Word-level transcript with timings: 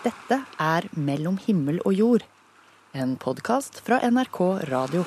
Dette 0.00 0.38
er 0.56 0.86
Mellom 0.96 1.34
himmel 1.44 1.76
og 1.84 1.92
jord, 1.92 2.22
en 2.96 3.18
podkast 3.20 3.82
fra 3.84 3.98
NRK 4.08 4.38
Radio. 4.70 5.02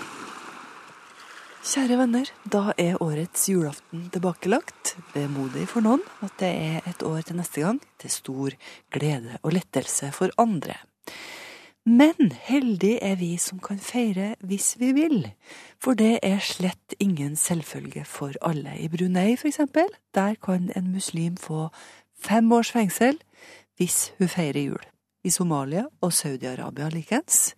Kjære 1.66 1.98
venner, 1.98 2.30
da 2.46 2.76
er 2.78 3.02
årets 3.02 3.48
julaften 3.50 4.04
tilbakelagt. 4.14 4.92
Vemodig 5.16 5.66
for 5.72 5.82
noen 5.82 6.04
at 6.22 6.36
det 6.44 6.52
er 6.52 6.92
et 6.92 7.02
år 7.10 7.26
til 7.26 7.40
neste 7.40 7.64
gang, 7.66 7.80
til 7.98 8.14
stor 8.14 8.54
glede 8.94 9.40
og 9.42 9.56
lettelse 9.58 10.12
for 10.14 10.30
andre. 10.38 10.78
Men 11.90 12.30
heldig 12.46 13.00
er 13.02 13.18
vi 13.18 13.34
som 13.42 13.58
kan 13.66 13.82
feire 13.82 14.36
hvis 14.46 14.76
vi 14.78 14.94
vil, 14.94 15.26
for 15.82 15.98
det 15.98 16.20
er 16.22 16.38
slett 16.38 16.94
ingen 17.02 17.34
selvfølge 17.34 18.06
for 18.06 18.38
alle. 18.46 18.78
I 18.78 18.94
Brunei, 18.94 19.34
for 19.42 19.50
eksempel, 19.50 19.90
der 20.14 20.38
kan 20.38 20.70
en 20.78 20.94
muslim 20.94 21.34
få 21.34 21.72
fem 22.14 22.52
års 22.54 22.70
fengsel 22.72 23.18
hvis 23.80 24.14
hun 24.20 24.32
feirer 24.32 24.62
jul. 24.62 24.84
I 25.24 25.32
Somalia 25.32 25.86
og 26.04 26.12
Saudi-Arabia 26.12 26.90
likens. 26.92 27.54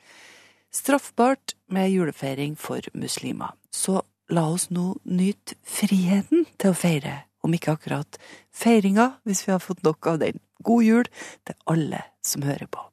Straffbart 0.73 1.55
med 1.71 1.89
julefeiring 1.89 2.57
for 2.59 2.81
muslimer. 2.93 3.55
Så 3.71 4.01
la 4.29 4.45
oss 4.51 4.69
nå 4.69 4.95
nyte 5.05 5.57
friheten 5.65 6.45
til 6.59 6.73
å 6.73 6.77
feire, 6.77 7.23
om 7.45 7.53
ikke 7.53 7.75
akkurat 7.77 8.19
feiringa, 8.53 9.15
hvis 9.25 9.45
vi 9.47 9.53
har 9.53 9.63
fått 9.63 9.83
nok 9.85 10.07
av 10.13 10.19
den. 10.21 10.41
God 10.65 10.83
jul 10.83 11.09
til 11.45 11.57
alle 11.69 12.01
som 12.25 12.45
hører 12.45 12.69
på. 12.69 12.85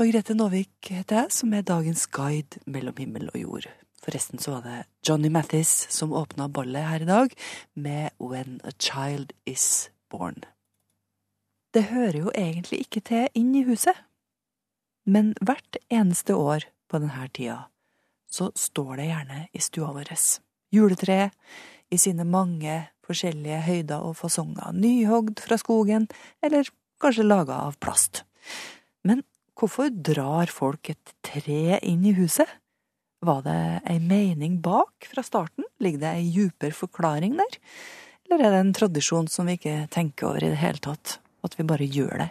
Margrethe 0.00 0.34
Nåvik 0.34 0.88
heter 0.88 1.24
jeg, 1.24 1.34
som 1.36 1.52
er 1.54 1.66
dagens 1.68 2.06
guide 2.10 2.62
mellom 2.66 2.96
himmel 2.98 3.28
og 3.34 3.40
jord. 3.42 3.68
Forresten 4.02 4.40
så 4.42 4.56
var 4.56 4.64
det 4.66 4.78
Johnny 5.06 5.30
Mathis 5.30 5.86
som 5.94 6.14
åpna 6.16 6.48
ballet 6.48 6.88
her 6.88 7.04
i 7.04 7.10
dag 7.10 7.36
med 7.74 8.10
When 8.18 8.60
a 8.64 8.72
Child 8.78 9.36
Is 9.46 9.90
Born. 10.10 10.42
Det 11.72 11.86
hører 11.88 12.18
jo 12.18 12.32
egentlig 12.36 12.82
ikke 12.84 13.00
til 13.00 13.28
inn 13.38 13.54
i 13.56 13.64
huset, 13.64 13.96
men 15.08 15.32
hvert 15.40 15.78
eneste 15.88 16.36
år 16.36 16.66
på 16.92 17.00
denne 17.00 17.28
tida 17.32 17.62
så 18.32 18.50
står 18.56 18.98
det 19.00 19.06
gjerne 19.08 19.38
i 19.52 19.60
stua 19.60 19.92
vår. 19.96 20.10
juletreet 20.72 21.32
i 21.92 21.98
sine 22.00 22.24
mange 22.24 22.76
forskjellige 23.04 23.60
høyder 23.66 24.04
og 24.04 24.16
fasonger, 24.16 24.72
nyhogd 24.72 25.40
fra 25.40 25.58
skogen, 25.60 26.08
eller 26.42 26.68
kanskje 27.00 27.26
laga 27.26 27.58
av 27.68 27.76
plast. 27.80 28.24
Men 29.04 29.24
hvorfor 29.56 29.88
drar 29.90 30.52
folk 30.52 30.92
et 30.92 31.14
tre 31.24 31.80
inn 31.80 32.04
i 32.04 32.14
huset? 32.16 32.48
Var 33.22 33.42
det 33.46 33.58
ei 33.88 33.98
mening 34.00 34.60
bak 34.60 35.08
fra 35.08 35.24
starten? 35.24 35.64
Ligger 35.80 36.04
det 36.04 36.14
ei 36.18 36.30
djupere 36.32 36.76
forklaring 36.76 37.36
der? 37.40 37.58
Eller 38.26 38.46
er 38.46 38.56
det 38.56 38.62
en 38.62 38.76
tradisjon 38.76 39.28
som 39.28 39.48
vi 39.48 39.58
ikke 39.58 39.86
tenker 39.92 40.32
over 40.32 40.44
i 40.44 40.52
det 40.52 40.62
hele 40.62 40.82
tatt? 40.82 41.21
At 41.42 41.56
vi 41.58 41.64
bare 41.66 41.86
gjør 41.90 42.22
det? 42.22 42.28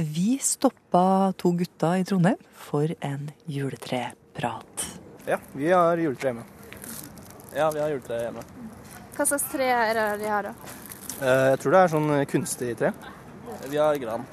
Vi 0.00 0.38
stoppa 0.40 1.32
to 1.36 1.50
gutter 1.58 1.98
i 2.00 2.04
Trondheim 2.08 2.38
for 2.56 2.88
en 3.04 3.30
juletreprat. 3.50 4.84
Ja, 5.28 5.36
vi 5.52 5.70
har 5.70 5.98
juletre 6.00 6.30
hjemme. 6.30 6.44
Ja, 7.56 7.66
vi 7.74 7.82
har 7.82 7.90
juletre 7.92 8.20
hjemme. 8.22 8.44
Hva 9.16 9.26
slags 9.28 9.44
tre 9.52 9.66
er 9.68 9.92
det 9.98 10.06
de 10.22 10.30
har, 10.30 10.48
da? 10.48 10.54
Eh, 11.20 11.50
Jeg 11.50 11.58
tror 11.60 11.74
det 11.74 11.80
er 11.82 11.92
sånn 11.92 12.12
kunstig 12.30 12.70
tre. 12.80 12.92
Vi 13.68 13.76
har 13.76 13.98
gran. 14.00 14.24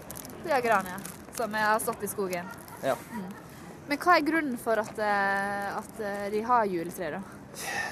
Vi 0.45 0.53
har 0.53 0.61
gran, 0.63 0.85
ja. 0.87 0.99
Som 1.35 1.53
har 1.57 1.81
stått 1.83 2.05
i 2.05 2.11
skogen. 2.11 2.45
Ja. 2.85 2.95
Men 3.89 3.97
hva 3.97 4.15
er 4.17 4.23
grunnen 4.27 4.57
for 4.61 4.79
at, 4.79 4.97
eh, 4.99 5.75
at 5.81 5.99
eh, 5.99 6.29
de 6.31 6.41
har 6.47 6.65
juletre, 6.69 7.17
da? 7.17 7.21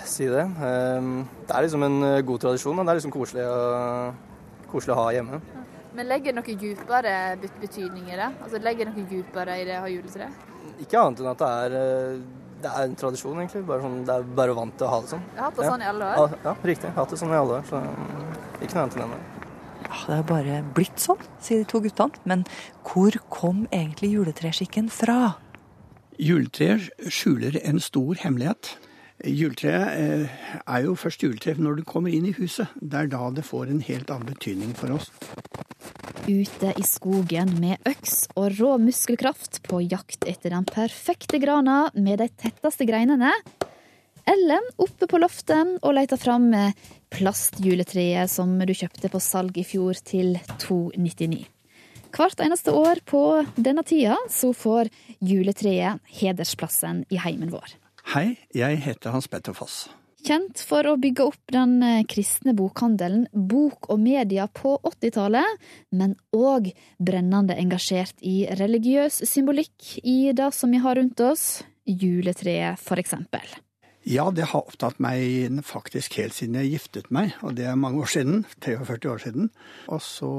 Si 0.06 0.28
det. 0.30 0.46
Det 0.56 1.52
er 1.56 1.64
liksom 1.66 1.84
en 1.84 2.00
god 2.26 2.40
tradisjon. 2.44 2.78
Det 2.78 2.92
er 2.94 3.00
liksom 3.00 3.12
koselig 3.16 3.46
å, 3.50 4.14
koselig 4.70 4.94
å 4.94 5.00
ha 5.00 5.06
hjemme. 5.16 5.40
Men 5.96 6.08
legger 6.10 6.34
det 6.34 6.36
noe 6.36 6.56
dypere 6.60 7.14
bet- 7.42 7.60
betydning 7.62 8.10
i 8.12 8.16
det? 8.20 8.30
Altså 8.44 8.60
Legger 8.64 8.90
det 8.90 8.96
noe 8.98 9.10
dypere 9.10 9.60
i 9.62 9.66
det 9.68 9.78
å 9.80 9.86
ha 9.86 9.92
juletre? 9.92 10.28
Ikke 10.84 11.00
annet 11.00 11.22
enn 11.24 11.30
at 11.32 11.38
det 11.40 11.48
er, 11.48 11.76
eh, 11.80 12.18
det 12.66 12.72
er 12.72 12.84
en 12.90 12.96
tradisjon, 13.00 13.38
egentlig. 13.40 13.62
Bare 13.68 13.82
sånn, 13.86 14.02
det 14.06 14.16
er 14.16 14.24
bare 14.36 14.56
vant 14.58 14.76
til 14.78 14.88
å 14.88 14.90
ha 14.90 15.00
det 15.02 15.10
sånn. 15.14 15.24
Jeg 15.36 15.40
har 15.40 15.46
hatt 15.52 15.56
det 15.56 15.66
Ja. 15.66 15.72
sånn 15.72 15.82
i 15.82 15.90
alle 15.92 16.06
år. 16.26 16.36
ja 16.44 16.56
riktig. 16.64 16.94
Hatt 16.96 17.10
det 17.10 17.20
sånn 17.20 17.32
i 17.32 17.40
alle 17.40 17.60
år. 17.62 17.64
Så 17.70 17.80
mm, 17.80 18.62
ikke 18.62 18.74
noe 18.76 18.84
annet 18.84 18.98
enn 19.06 19.16
det. 19.16 19.24
Ja, 19.86 20.00
det 20.08 20.18
er 20.18 20.24
bare 20.24 20.64
blitt 20.74 20.98
sånn, 20.98 21.22
sier 21.40 21.60
de 21.64 21.66
to 21.66 21.80
guttene. 21.80 22.12
Men 22.26 22.46
hvor 22.84 23.12
kom 23.30 23.68
egentlig 23.72 24.12
juletreskikken 24.18 24.90
fra? 24.92 25.36
Juletreet 26.20 26.90
skjuler 27.12 27.60
en 27.64 27.80
stor 27.80 28.16
hemmelighet. 28.16 28.76
Juletreet 29.24 29.88
eh, 29.96 30.30
er 30.68 30.84
jo 30.84 30.96
først 30.96 31.22
juletre 31.24 31.56
når 31.58 31.78
du 31.78 31.84
kommer 31.84 32.12
inn 32.14 32.26
i 32.26 32.34
huset. 32.34 32.68
Det 32.82 32.94
er 33.00 33.08
da 33.08 33.30
det 33.32 33.46
får 33.46 33.70
en 33.72 33.80
helt 33.82 34.10
annen 34.12 34.26
betydning 34.34 34.74
for 34.76 34.92
oss. 34.98 35.12
Ute 36.26 36.72
i 36.74 36.82
skogen 36.82 37.52
med 37.62 37.78
øks 37.86 38.24
og 38.34 38.56
rå 38.58 38.76
muskelkraft 38.82 39.60
på 39.68 39.84
jakt 39.86 40.26
etter 40.26 40.56
den 40.56 40.66
perfekte 40.66 41.38
grana 41.38 41.92
med 41.94 42.18
de 42.18 42.26
tetteste 42.42 42.88
greinene. 42.90 43.30
Ellen 44.26 44.66
oppe 44.82 45.06
på 45.06 45.20
loftet 45.22 45.76
og 45.86 45.94
leter 45.94 46.18
fram 46.18 46.48
plastjuletreet 47.14 48.32
som 48.32 48.56
du 48.58 48.74
kjøpte 48.74 49.12
på 49.14 49.22
salg 49.22 49.60
i 49.62 49.66
fjor 49.70 50.02
til 50.02 50.40
299. 50.66 51.44
Hvert 52.16 52.42
eneste 52.42 52.74
år 52.74 53.04
på 53.06 53.22
denne 53.54 53.86
tida 53.86 54.18
så 54.32 54.50
får 54.56 54.90
juletreet 55.22 56.02
hedersplassen 56.22 57.04
i 57.14 57.22
heimen 57.22 57.54
vår. 57.54 57.78
Hei, 58.16 58.32
jeg 58.56 58.82
heter 58.82 59.14
Hans 59.14 59.30
Petter 59.30 59.54
Foss. 59.54 59.84
Kjent 60.26 60.58
for 60.66 60.88
å 60.90 60.96
bygge 60.98 61.22
opp 61.22 61.52
den 61.54 61.76
eh, 61.86 62.00
kristne 62.10 62.56
bokhandelen 62.58 63.28
Bok 63.30 63.92
og 63.94 64.00
Media 64.02 64.48
på 64.50 64.72
80-tallet, 64.82 65.60
men 65.94 66.16
òg 66.34 66.72
brennende 66.98 67.54
engasjert 67.62 68.24
i 68.26 68.48
religiøs 68.58 69.20
symbolikk 69.30 70.00
i 70.02 70.34
det 70.34 70.48
som 70.58 70.74
vi 70.74 70.80
har 70.82 70.98
rundt 70.98 71.22
oss, 71.22 71.62
juletreet 71.86 72.82
for 72.82 72.98
eksempel. 72.98 73.46
Ja, 74.02 74.32
det 74.34 74.50
har 74.50 74.66
opptatt 74.66 74.98
meg 74.98 75.62
faktisk 75.62 76.18
helt 76.18 76.34
siden 76.34 76.58
jeg 76.58 76.74
giftet 76.74 77.14
meg, 77.14 77.38
og 77.46 77.54
det 77.60 77.70
er 77.70 77.78
mange 77.78 78.02
år 78.02 78.10
siden. 78.18 78.48
43 78.66 79.14
år 79.14 79.24
siden. 79.28 79.54
Og 79.94 80.02
så 80.02 80.34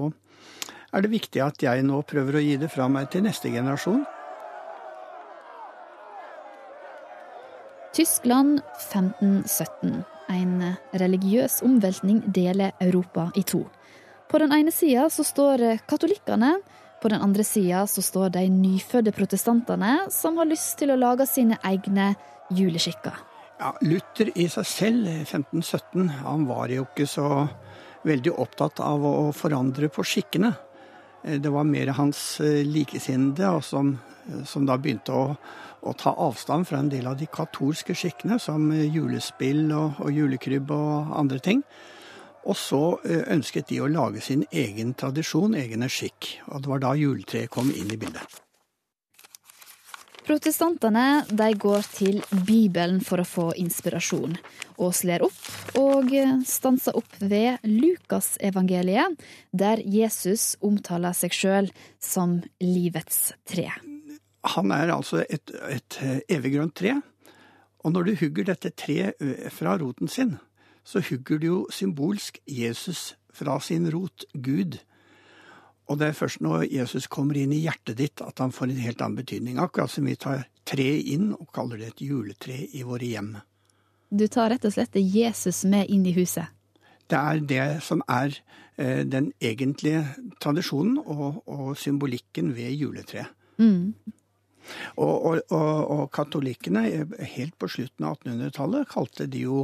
er 0.91 1.07
det 1.07 1.15
viktig 1.15 1.47
at 1.47 1.63
jeg 1.63 1.87
nå 1.87 2.03
prøver 2.11 2.41
å 2.41 2.43
gi 2.43 2.59
det 2.59 2.75
fra 2.75 2.91
meg 2.91 3.13
til 3.15 3.23
neste 3.29 3.55
generasjon. 3.55 4.03
Tyskland 7.97 8.61
1517. 8.93 10.03
En 10.29 10.75
religiøs 10.93 11.63
omveltning 11.65 12.19
deler 12.29 12.75
Europa 12.83 13.31
i 13.35 13.45
to. 13.47 13.63
På 14.29 14.41
den 14.43 14.53
ene 14.53 14.73
sida 14.75 15.07
så 15.09 15.25
står 15.25 15.63
katolikkene, 15.89 16.59
på 17.01 17.09
den 17.09 17.23
andre 17.25 17.45
sida 17.45 17.87
så 17.89 18.03
står 18.05 18.35
de 18.35 18.43
nyfødte 18.53 19.15
protestantene 19.17 20.11
som 20.13 20.37
har 20.37 20.49
lyst 20.51 20.77
til 20.81 20.93
å 20.93 20.99
lage 21.01 21.25
sine 21.31 21.57
egne 21.65 22.11
juleskikker. 22.53 23.17
Ja, 23.57 23.73
Luther 23.81 24.29
i 24.37 24.45
seg 24.53 24.69
selv, 24.69 25.09
1517, 25.23 26.11
han 26.21 26.45
var 26.51 26.69
jo 26.69 26.85
ikke 26.85 27.09
så 27.09 27.47
veldig 28.05 28.35
opptatt 28.37 28.83
av 28.85 29.07
å 29.09 29.31
forandre 29.33 29.89
på 29.89 30.05
skikkene. 30.05 30.53
Eh, 31.25 31.41
Det 31.41 31.49
var 31.49 31.65
mer 31.65 31.97
hans 31.97 32.41
eh, 32.41 32.61
likesinnede 32.61 33.63
som, 33.63 33.97
som 34.45 34.67
da 34.69 34.77
begynte 34.77 35.17
å, 35.17 35.37
å 35.87 35.95
ta 35.99 36.15
avstand 36.27 36.69
fra 36.69 36.81
en 36.83 36.91
del 36.93 37.07
av 37.09 37.19
de 37.21 37.29
katolske 37.31 37.95
skikkene, 37.97 38.41
som 38.43 38.71
eh, 38.75 38.87
julespill 38.91 39.69
og, 39.71 40.01
og 40.05 40.11
julekrybb 40.15 40.73
og 40.75 41.15
andre 41.21 41.43
ting. 41.43 41.63
Og 42.47 42.59
så 42.59 42.83
eh, 43.05 43.23
ønsket 43.35 43.71
de 43.73 43.83
å 43.83 43.91
lage 43.91 44.23
sin 44.23 44.45
egen 44.51 44.95
tradisjon, 44.99 45.57
egne 45.59 45.91
skikk. 45.91 46.37
Og 46.53 46.63
det 46.63 46.75
var 46.75 46.85
da 46.85 46.97
juletreet 46.99 47.53
kom 47.53 47.73
inn 47.75 47.91
i 47.91 48.01
bildet. 48.01 48.43
Protestantene 50.27 51.23
de 51.31 51.53
går 51.55 51.85
til 51.95 52.17
Bibelen 52.49 52.99
for 53.07 53.23
å 53.23 53.27
få 53.27 53.45
inspirasjon, 53.63 54.35
og 54.83 54.91
slår 54.99 55.23
opp 55.23 55.79
og 55.79 56.11
stanser 56.51 56.99
opp 56.99 57.21
ved 57.23 57.63
Lukasevangeliet, 57.63 59.23
der 59.55 59.87
Jesus 59.87 60.57
omtaler 60.67 61.15
seg 61.15 61.37
sjøl 61.37 61.71
som 62.03 62.41
livets 62.59 63.37
tre. 63.47 63.71
Han 64.55 64.71
er 64.71 64.93
altså 64.95 65.25
et, 65.31 65.51
et 65.71 65.99
eviggrønt 66.31 66.77
tre. 66.79 67.01
Og 67.87 67.93
når 67.95 68.07
du 68.07 68.17
hugger 68.21 68.47
dette 68.51 68.71
treet 68.75 69.19
fra 69.55 69.77
roten 69.79 70.11
sin, 70.11 70.37
så 70.87 71.03
hugger 71.03 71.39
du 71.43 71.47
jo 71.47 71.61
symbolsk 71.71 72.39
Jesus 72.47 73.17
fra 73.35 73.59
sin 73.61 73.89
rot, 73.93 74.25
Gud. 74.35 74.79
Og 75.87 75.99
det 76.01 76.09
er 76.09 76.19
først 76.19 76.43
når 76.43 76.67
Jesus 76.71 77.07
kommer 77.07 77.39
inn 77.39 77.53
i 77.55 77.63
hjertet 77.63 77.99
ditt 78.01 78.23
at 78.25 78.43
han 78.43 78.55
får 78.55 78.73
en 78.73 78.83
helt 78.83 79.03
annen 79.03 79.21
betydning. 79.21 79.61
Akkurat 79.63 79.93
som 79.93 80.07
vi 80.09 80.17
tar 80.19 80.47
treet 80.67 81.07
inn 81.15 81.31
og 81.37 81.51
kaller 81.55 81.79
det 81.83 81.93
et 81.93 82.05
juletre 82.09 82.59
i 82.75 82.83
våre 82.87 83.07
hjem. 83.07 83.37
Du 84.11 84.27
tar 84.31 84.51
rett 84.51 84.67
og 84.67 84.75
slett 84.75 84.99
Jesus 84.99 85.65
med 85.67 85.91
inn 85.93 86.07
i 86.07 86.15
huset. 86.17 86.51
Det 87.07 87.19
er 87.19 87.43
det 87.47 87.67
som 87.87 88.03
er 88.11 88.35
eh, 88.79 89.03
den 89.07 89.31
egentlige 89.39 90.03
tradisjonen 90.43 90.99
og, 90.99 91.43
og 91.47 91.77
symbolikken 91.79 92.51
ved 92.57 92.75
juletreet. 92.75 93.31
Mm. 93.63 93.95
Og, 94.97 95.27
og, 95.27 95.41
og, 95.51 95.91
og 95.97 96.11
katolikkene, 96.15 96.83
helt 97.37 97.57
på 97.59 97.69
slutten 97.71 98.05
av 98.09 98.13
1800-tallet, 98.19 98.89
kalte 98.91 99.27
de 99.31 99.41
jo 99.47 99.59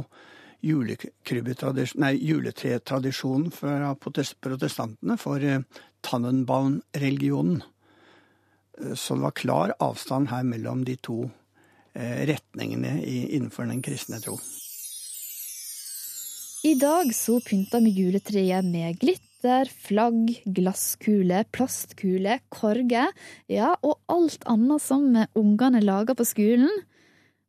juletretradisjonen 0.63 3.51
fra 3.51 3.95
protestantene 3.99 5.17
for 5.19 5.43
eh, 5.43 5.59
Tannenbaum-religionen. 6.01 7.61
Eh, 8.79 8.95
Så 8.95 9.15
det 9.15 9.21
var 9.21 9.31
klar 9.31 9.73
avstand 9.79 10.29
her 10.31 10.43
mellom 10.43 10.85
de 10.87 10.95
to 10.95 11.29
eh, 11.93 12.25
retningene 12.29 13.03
innenfor 13.03 13.65
den 13.67 13.81
kristne 13.83 14.19
tro. 14.23 14.39
I 16.63 16.75
dag 16.79 17.15
så 17.15 17.39
pynta 17.43 17.79
vi 17.83 17.89
juletreet 17.91 18.65
med 18.65 18.99
glitter, 18.99 19.32
flagg, 19.69 20.31
glasskule, 20.45 21.43
plastkule, 21.51 22.39
korger, 22.53 23.11
ja, 23.51 23.73
og 23.83 23.99
alt 24.11 24.45
annet 24.49 24.83
som 24.83 25.09
ungene 25.39 25.83
lager 25.83 26.17
på 26.17 26.27
skolen. 26.27 26.71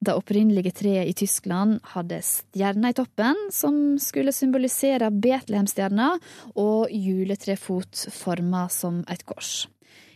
Det 0.05 0.13
opprinnelige 0.13 0.75
treet 0.77 1.09
i 1.09 1.15
Tyskland 1.17 1.79
hadde 1.95 2.19
stjerna 2.27 2.91
i 2.91 2.97
toppen, 2.97 3.39
som 3.55 3.97
skulle 4.03 4.35
symbolisere 4.37 5.09
Betlehemstjerna, 5.15 6.11
og 6.61 6.93
juletrefot 6.93 8.09
forma 8.13 8.67
som 8.73 9.01
et 9.09 9.25
kors. 9.25 9.65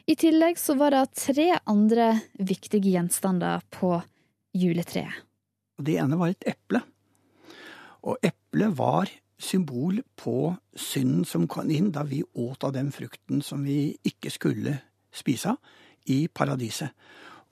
I 0.09 0.17
tillegg 0.17 0.59
så 0.61 0.77
var 0.81 0.93
det 0.97 1.21
tre 1.21 1.51
andre 1.69 2.11
viktige 2.41 2.93
gjenstander 2.95 3.65
på 3.73 3.95
juletreet. 4.57 5.25
Det 5.79 5.99
ene 6.03 6.19
var 6.19 6.33
et 6.33 6.49
eple. 6.53 6.83
Og 8.09 8.17
eplet 8.25 8.75
var 8.79 9.11
symbol 9.39 10.03
på 10.19 10.55
synden 10.77 11.25
som 11.25 11.47
kom 11.51 11.71
inn 11.71 11.93
da 11.95 12.03
vi 12.07 12.25
åt 12.35 12.65
av 12.67 12.75
den 12.75 12.91
frukten 12.93 13.43
som 13.45 13.63
vi 13.65 13.97
ikke 14.07 14.33
skulle 14.35 14.79
spise 15.15 15.55
av, 15.55 15.59
i 16.09 16.27
paradiset. 16.29 16.95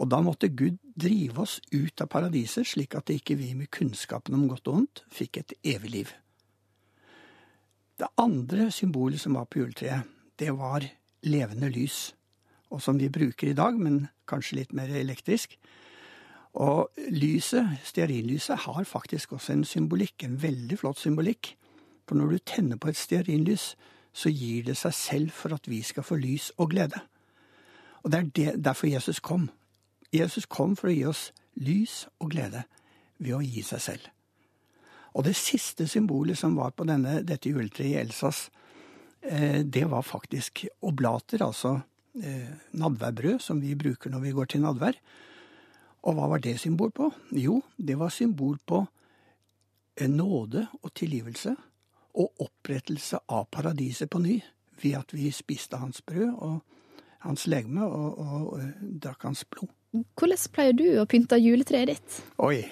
Og 0.01 0.09
da 0.13 0.21
måtte 0.25 0.49
Gud 0.53 0.77
drive 0.97 1.43
oss 1.45 1.59
ut 1.73 2.01
av 2.01 2.09
paradiset, 2.13 2.67
slik 2.69 2.97
at 2.97 3.13
ikke 3.13 3.37
vi 3.37 3.53
med 3.57 3.71
kunnskapen 3.73 4.37
om 4.37 4.47
godt 4.49 4.69
og 4.69 4.79
vondt 4.79 5.03
fikk 5.13 5.41
et 5.41 5.55
evig 5.77 5.93
liv. 5.93 6.13
Det 7.97 8.09
andre 8.21 8.71
symbolet 8.73 9.21
som 9.21 9.37
var 9.39 9.49
på 9.49 9.63
juletreet, 9.63 10.05
det 10.37 10.53
var 10.57 10.85
levende 11.25 11.71
lys. 11.73 12.13
Og 12.73 12.83
som 12.83 12.99
vi 13.01 13.09
bruker 13.13 13.49
i 13.49 13.57
dag, 13.57 13.77
men 13.79 14.09
kanskje 14.29 14.59
litt 14.59 14.75
mer 14.77 14.91
elektrisk. 14.93 15.57
Og 16.61 16.93
lyset, 17.13 17.79
stearinlyset, 17.85 18.67
har 18.67 18.85
faktisk 18.85 19.33
også 19.37 19.55
en 19.55 19.65
symbolikk, 19.65 20.25
en 20.25 20.37
veldig 20.43 20.79
flott 20.81 21.01
symbolikk. 21.01 21.55
For 22.07 22.19
når 22.19 22.31
du 22.31 22.39
tenner 22.39 22.79
på 22.79 22.89
et 22.89 22.99
stearinlys, 22.99 23.75
så 24.17 24.31
gir 24.33 24.65
det 24.65 24.77
seg 24.81 24.95
selv 24.95 25.31
for 25.37 25.55
at 25.55 25.69
vi 25.69 25.83
skal 25.85 26.07
få 26.07 26.17
lys 26.21 26.53
og 26.57 26.71
glede. 26.73 27.03
Og 28.05 28.13
det 28.13 28.19
er 28.19 28.31
det, 28.37 28.65
derfor 28.65 28.87
Jesus 28.87 29.21
kom. 29.21 29.51
Jesus 30.15 30.47
kom 30.47 30.77
for 30.79 30.89
å 30.89 30.95
gi 30.95 31.05
oss 31.09 31.31
lys 31.61 32.07
og 32.23 32.31
glede 32.33 32.63
ved 33.19 33.35
å 33.37 33.43
gi 33.45 33.65
seg 33.67 33.83
selv. 33.83 34.07
Og 35.17 35.25
det 35.27 35.35
siste 35.37 35.89
symbolet 35.89 36.39
som 36.39 36.57
var 36.57 36.75
på 36.77 36.87
denne, 36.89 37.23
dette 37.25 37.51
juletreet 37.51 37.93
i 37.95 38.01
Elsas, 38.01 38.47
eh, 39.23 39.63
det 39.65 39.87
var 39.91 40.05
faktisk 40.05 40.67
oblater, 40.85 41.43
altså 41.43 41.81
eh, 42.23 42.53
nadværbrød, 42.77 43.41
som 43.41 43.61
vi 43.61 43.75
bruker 43.75 44.13
når 44.13 44.27
vi 44.27 44.35
går 44.37 44.53
til 44.53 44.65
nadvær. 44.65 45.01
Og 46.07 46.15
hva 46.17 46.29
var 46.31 46.45
det 46.45 46.59
symbol 46.61 46.93
på? 46.95 47.11
Jo, 47.33 47.63
det 47.77 47.99
var 47.99 48.13
symbol 48.15 48.61
på 48.65 48.85
nåde 49.97 50.67
og 50.85 50.93
tilgivelse 50.95 51.57
og 52.17 52.47
opprettelse 52.47 53.21
av 53.29 53.49
paradiset 53.53 54.11
på 54.11 54.21
ny 54.25 54.41
ved 54.83 54.99
at 54.99 55.13
vi 55.17 55.31
spiste 55.33 55.79
hans 55.81 56.03
brød 56.05 56.33
og 56.35 56.61
hans 57.25 57.47
legeme 57.51 57.87
og, 57.87 58.19
og, 58.19 58.53
og 58.57 58.95
drakk 59.03 59.29
hans 59.29 59.45
blod. 59.49 59.73
Hvordan 59.97 60.53
pleier 60.53 60.77
du 60.77 60.87
å 61.01 61.07
pynte 61.09 61.39
juletreet 61.41 61.89
ditt? 61.95 62.17
Oi! 62.43 62.67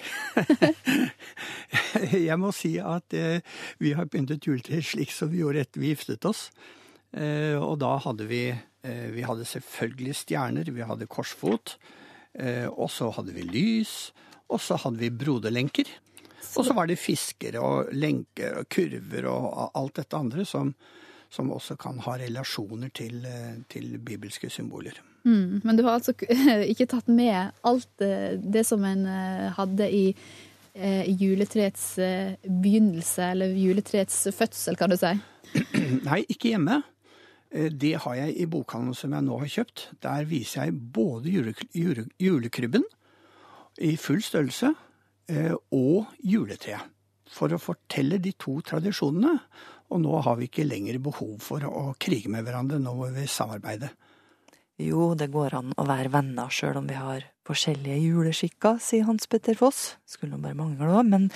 Jeg 2.27 2.37
må 2.37 2.51
si 2.53 2.75
at 2.77 3.15
eh, 3.17 3.41
vi 3.81 3.95
har 3.97 4.09
pyntet 4.11 4.45
juletreet 4.45 4.85
slik 4.85 5.13
som 5.13 5.31
vi 5.31 5.41
gjorde 5.41 5.63
etter 5.65 5.81
vi 5.81 5.93
giftet 5.93 6.27
oss. 6.29 6.49
Eh, 7.15 7.57
og 7.57 7.79
da 7.81 7.95
hadde 8.03 8.27
vi 8.27 8.43
eh, 8.51 9.07
Vi 9.15 9.23
hadde 9.25 9.47
selvfølgelig 9.47 10.17
stjerner, 10.21 10.69
vi 10.69 10.85
hadde 10.85 11.09
korsfot. 11.09 11.77
Eh, 12.35 12.67
og 12.67 12.91
så 12.91 13.09
hadde 13.15 13.33
vi 13.33 13.47
lys, 13.47 14.11
og 14.51 14.61
så 14.61 14.77
hadde 14.83 15.01
vi 15.01 15.09
broderlenker. 15.09 15.89
Og 16.55 16.67
så 16.67 16.75
var 16.77 16.87
det 16.89 16.99
fisker 17.01 17.57
og 17.61 17.91
lenker 17.95 18.61
og 18.61 18.69
kurver 18.71 19.27
og 19.31 19.73
alt 19.75 19.99
dette 20.01 20.19
andre 20.19 20.45
som, 20.47 20.71
som 21.33 21.51
også 21.51 21.77
kan 21.81 21.99
ha 22.05 22.15
relasjoner 22.21 22.93
til, 22.95 23.25
til 23.71 23.97
bibelske 23.99 24.49
symboler. 24.53 25.01
Mm, 25.25 25.61
men 25.63 25.77
du 25.77 25.83
har 25.83 25.97
altså 25.97 26.13
ikke 26.71 26.87
tatt 26.89 27.07
med 27.09 27.53
alt 27.65 28.03
eh, 28.05 28.37
det 28.37 28.65
som 28.67 28.83
en 28.85 29.05
eh, 29.09 29.47
hadde 29.57 29.87
i, 29.89 30.03
eh, 30.77 31.07
juletreets 31.09 31.87
begynnelse, 32.45 33.31
eller 33.33 33.55
juletreets 33.57 34.27
fødsel, 34.35 34.77
kan 34.77 34.93
du 34.93 34.99
si. 35.01 35.15
Nei, 36.07 36.21
ikke 36.29 36.53
hjemme. 36.53 36.83
Det 37.55 37.93
har 38.03 38.15
jeg 38.17 38.33
i 38.41 38.45
bokhandelen 38.51 38.97
som 38.97 39.13
jeg 39.15 39.23
nå 39.23 39.35
har 39.39 39.51
kjøpt. 39.51 39.85
Der 40.03 40.25
viser 40.27 40.65
jeg 40.65 40.79
både 40.93 41.31
jule, 41.31 41.53
jule, 41.71 42.03
julekrybben 42.19 42.83
i 43.79 43.93
full 43.99 44.19
størrelse 44.25 44.73
og 45.27 46.11
juletreet. 46.21 46.91
For 47.35 47.51
å 47.51 47.59
fortelle 47.59 48.19
de 48.21 48.35
to 48.37 48.59
tradisjonene. 48.63 49.33
Og 49.93 50.01
nå 50.01 50.19
har 50.25 50.37
vi 50.39 50.47
ikke 50.49 50.65
lenger 50.65 50.99
behov 51.03 51.37
for 51.45 51.65
å 51.65 51.91
krige 52.01 52.29
med 52.33 52.45
hverandre, 52.45 52.79
nå 52.81 52.93
må 52.97 53.09
vi 53.13 53.25
samarbeide. 53.29 53.91
Jo, 54.81 55.13
det 55.15 55.29
går 55.31 55.53
an 55.55 55.75
å 55.79 55.85
være 55.87 56.11
venner 56.11 56.51
sjøl 56.51 56.81
om 56.81 56.87
vi 56.89 56.97
har 56.99 57.23
forskjellige 57.47 57.99
juleskikker, 58.09 58.81
sier 58.83 59.05
Hans 59.07 59.29
Petter 59.31 59.55
Foss. 59.55 59.93
Skulle 60.09 60.35
nå 60.35 60.41
bare 60.43 60.57
mangle 60.57 60.89
da. 60.91 61.03
men 61.05 61.29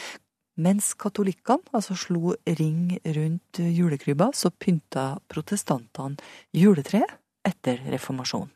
mens 0.60 0.92
katolikkene 1.00 1.72
altså 1.72 1.96
slo 1.96 2.34
ring 2.60 2.98
rundt 3.16 3.62
julekrybba, 3.64 4.34
så 4.36 4.52
pynta 4.52 5.14
protestantene 5.32 6.20
juletreet 6.52 7.16
etter 7.48 7.80
reformasjonen. 7.94 8.52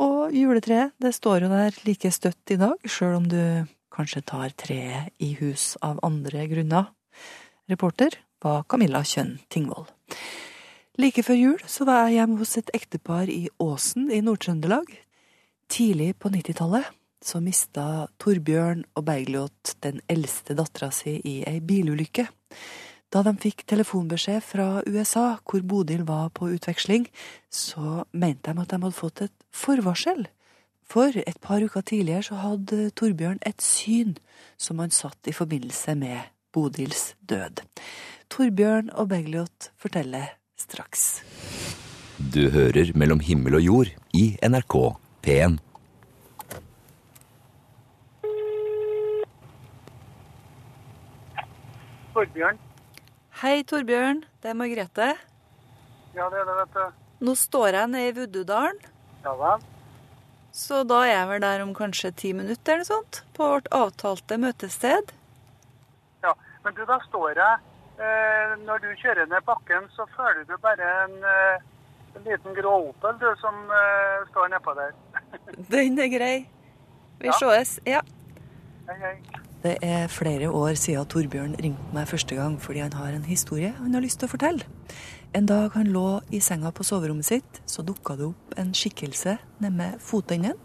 Og 0.00 0.32
juletreet, 0.32 0.94
det 1.02 1.10
står 1.12 1.44
jo 1.44 1.50
der 1.50 1.74
like 1.84 2.08
støtt 2.14 2.54
i 2.54 2.60
dag, 2.60 2.78
sjøl 2.88 3.18
om 3.18 3.26
du 3.28 3.42
kanskje 3.92 4.24
tar 4.32 4.54
treet 4.58 5.12
i 5.18 5.32
hus 5.40 5.74
av 5.82 6.00
andre 6.06 6.46
grunner. 6.50 6.90
Reporter 7.70 8.16
var 8.42 8.64
Camilla 8.68 9.02
Kjønn 9.04 9.38
Tingvoll. 9.52 9.86
Like 11.00 11.22
før 11.24 11.38
jul 11.38 11.60
så 11.70 11.86
var 11.88 12.06
jeg 12.06 12.18
hjemme 12.18 12.40
hos 12.40 12.56
et 12.60 12.72
ektepar 12.76 13.30
i 13.30 13.48
Åsen 13.62 14.10
i 14.12 14.20
Nord-Trøndelag. 14.24 14.88
Tidlig 15.70 16.14
på 16.18 16.32
90-tallet 16.34 16.88
så 17.24 17.40
mista 17.44 18.08
Torbjørn 18.20 18.86
og 18.96 19.04
Bergljot 19.06 19.74
den 19.84 20.00
eldste 20.10 20.56
dattera 20.58 20.90
si 20.94 21.18
i 21.20 21.40
ei 21.48 21.60
bilulykke. 21.60 22.26
Da 23.10 23.22
de 23.26 23.34
fikk 23.42 23.64
telefonbeskjed 23.68 24.42
fra 24.46 24.68
USA 24.86 25.34
hvor 25.42 25.64
Bodil 25.66 26.04
var 26.08 26.30
på 26.34 26.48
utveksling, 26.54 27.08
så 27.50 28.04
mente 28.12 28.52
de 28.52 28.62
at 28.62 28.70
de 28.70 28.78
hadde 28.78 28.96
fått 28.96 29.24
et 29.26 29.34
forvarsel. 29.50 30.28
For 30.90 31.14
et 31.14 31.36
par 31.38 31.62
uker 31.62 31.84
tidligere 31.86 32.24
så 32.26 32.36
hadde 32.42 32.88
Torbjørn 32.98 33.38
et 33.46 33.62
syn 33.62 34.16
som 34.58 34.80
han 34.82 34.90
satt 34.90 35.28
i 35.30 35.34
forbindelse 35.34 35.94
med 35.94 36.32
Bodils 36.50 37.12
død. 37.30 37.62
Torbjørn 38.30 38.90
og 38.98 39.12
Bergljot 39.12 39.70
forteller 39.78 40.32
straks. 40.58 41.22
Du 42.18 42.50
hører 42.50 42.90
Mellom 42.98 43.22
himmel 43.22 43.60
og 43.60 43.62
jord 43.62 43.94
i 44.18 44.24
NRK 44.42 44.76
P1. 45.22 45.60
Torbjørn. 52.18 52.58
Hei, 53.40 53.56
Torbjørn. 53.62 54.24
Det 54.42 54.50
er 54.50 54.58
Margrethe. 54.58 55.12
Ja, 56.18 56.26
det 56.26 56.42
er 56.42 56.48
det, 56.50 56.62
vet 56.64 56.78
du. 56.80 57.02
Nå 57.30 57.38
står 57.38 57.78
jeg 57.78 57.94
nede 57.94 58.10
i 58.10 58.16
Vuddudalen, 58.18 58.88
Ja 59.22 59.36
vel. 59.38 59.69
Så 60.52 60.82
da 60.88 61.00
er 61.06 61.12
jeg 61.14 61.28
vel 61.30 61.40
der 61.44 61.62
om 61.64 61.72
kanskje 61.74 62.10
ti 62.16 62.32
minutter 62.36 62.74
eller 62.78 62.84
sånt, 62.88 63.22
på 63.36 63.46
vårt 63.52 63.68
avtalte 63.74 64.38
møtested. 64.40 65.12
Ja, 66.24 66.34
men 66.64 66.74
du, 66.76 66.82
da 66.88 66.98
står 67.08 67.36
jeg 67.38 67.58
eh, 68.00 68.54
Når 68.66 68.82
du 68.84 68.88
kjører 69.00 69.26
ned 69.30 69.44
bakken, 69.46 69.86
så 69.96 70.06
føler 70.16 70.44
du 70.48 70.56
bare 70.60 70.88
en, 71.04 71.14
eh, 71.24 71.62
en 72.18 72.26
liten 72.26 72.56
grå 72.58 72.74
Opel, 72.90 73.16
du, 73.22 73.28
som 73.40 73.54
eh, 73.72 74.26
står 74.32 74.50
nedpå 74.52 74.74
der. 74.78 74.92
Den 75.72 75.98
er 75.98 76.10
grei. 76.12 76.34
Vi 77.20 77.28
Ja. 77.28 77.36
sees. 77.38 77.78
Ja. 77.86 78.00
Hei, 78.88 78.96
hei. 79.00 79.14
Det 79.62 79.74
er 79.84 80.06
flere 80.08 80.48
år 80.56 80.72
siden 80.80 81.04
Torbjørn 81.12 81.52
ringte 81.60 81.92
meg 81.92 82.06
første 82.08 82.34
gang 82.38 82.54
fordi 82.64 82.80
han 82.80 82.94
har 82.96 83.12
en 83.12 83.26
historie 83.28 83.74
han 83.76 83.92
har 83.92 84.00
lyst 84.00 84.22
til 84.22 84.28
å 84.30 84.32
fortelle. 84.32 84.64
En 85.32 85.46
dag 85.46 85.70
han 85.74 85.92
lå 85.94 86.20
i 86.34 86.40
senga 86.42 86.72
på 86.74 86.82
soverommet 86.82 87.26
sitt, 87.28 87.60
så 87.66 87.84
dukka 87.86 88.16
det 88.18 88.24
opp 88.32 88.54
en 88.58 88.72
skikkelse 88.74 89.36
nede 89.62 89.92
fotenden. 90.02 90.56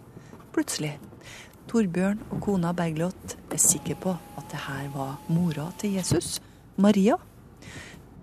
Plutselig. 0.55 0.95
Torbjørn 1.69 2.23
og 2.31 2.39
kona 2.41 2.71
Bergljot 2.73 3.35
er 3.53 3.61
sikre 3.61 3.93
på 4.01 4.15
at 4.17 4.47
det 4.49 4.63
her 4.65 4.87
var 4.95 5.19
mora 5.29 5.67
til 5.77 5.93
Jesus, 5.99 6.39
Maria. 6.81 7.19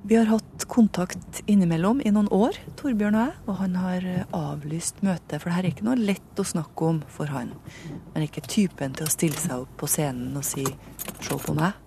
Vi 0.03 0.17
har 0.19 0.27
hatt 0.33 0.65
kontakt 0.67 1.45
innimellom 1.47 2.01
i 2.03 2.11
noen 2.11 2.27
år, 2.35 2.59
Torbjørn 2.81 3.21
og 3.21 3.23
jeg, 3.23 3.37
og 3.47 3.59
han 3.61 3.77
har 3.79 4.07
eh, 4.11 4.25
avlyst 4.35 4.99
møtet, 5.07 5.37
for 5.37 5.47
det 5.47 5.55
her 5.55 5.69
er 5.69 5.71
ikke 5.71 5.87
noe 5.87 6.01
lett 6.01 6.43
å 6.43 6.47
snakke 6.49 6.89
om 6.89 6.99
for 7.07 7.31
han. 7.31 7.53
Han 7.85 8.19
er 8.19 8.27
ikke 8.27 8.43
typen 8.49 8.99
til 8.99 9.07
å 9.07 9.15
stille 9.15 9.39
seg 9.39 9.63
opp 9.63 9.77
på 9.79 9.91
scenen 9.91 10.35
og 10.35 10.43
si 10.49 10.67
'se 10.67 11.39
på 11.39 11.55
meg'. 11.55 11.79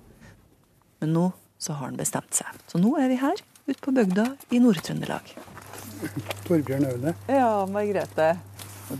Men 1.02 1.12
nå 1.12 1.26
så 1.60 1.74
har 1.76 1.92
han 1.92 2.00
bestemt 2.00 2.32
seg. 2.32 2.48
Så 2.72 2.80
nå 2.80 2.96
er 2.96 3.12
vi 3.12 3.20
her, 3.20 3.36
ute 3.68 3.80
på 3.82 3.92
bygda 3.96 4.26
i 4.54 4.60
Nord-Trøndelag. 4.62 5.32
Torbjørn 6.46 6.86
Aune. 6.92 7.14
Ja, 7.32 7.66
Margrethe. 7.66 8.28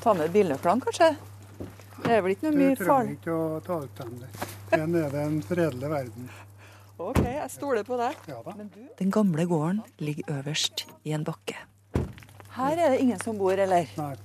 Ta 0.02 0.14
med 0.18 0.32
bilnøklene, 0.34 0.82
kanskje? 0.82 1.12
Det 2.06 2.12
er 2.18 2.22
vel 2.26 2.34
ikke 2.36 2.48
noe 2.50 2.56
Du 2.56 2.58
mye 2.62 2.76
trenger 2.76 2.90
farlig? 2.90 3.16
ikke 3.20 3.36
å 3.36 3.60
ta 3.66 3.78
ut 3.84 4.02
dem. 4.02 4.16
Det 4.72 4.80
er 4.82 5.14
det 5.14 5.22
en 5.22 5.38
fredelig 5.46 5.90
verden. 5.92 6.30
OK, 6.98 7.20
jeg 7.28 7.52
stoler 7.52 7.84
på 7.88 7.98
deg. 8.00 8.16
Ja 8.32 8.40
da. 8.46 8.54
Den 9.00 9.12
gamle 9.14 9.46
gården 9.50 9.82
ligger 10.00 10.38
øverst 10.40 10.86
i 11.04 11.12
en 11.18 11.26
bakke. 11.28 11.58
Her 12.56 12.78
er 12.80 12.94
det 12.96 13.02
ingen 13.04 13.20
som 13.20 13.38
bor, 13.38 13.52
eller? 13.60 13.90
Nei. 14.00 14.16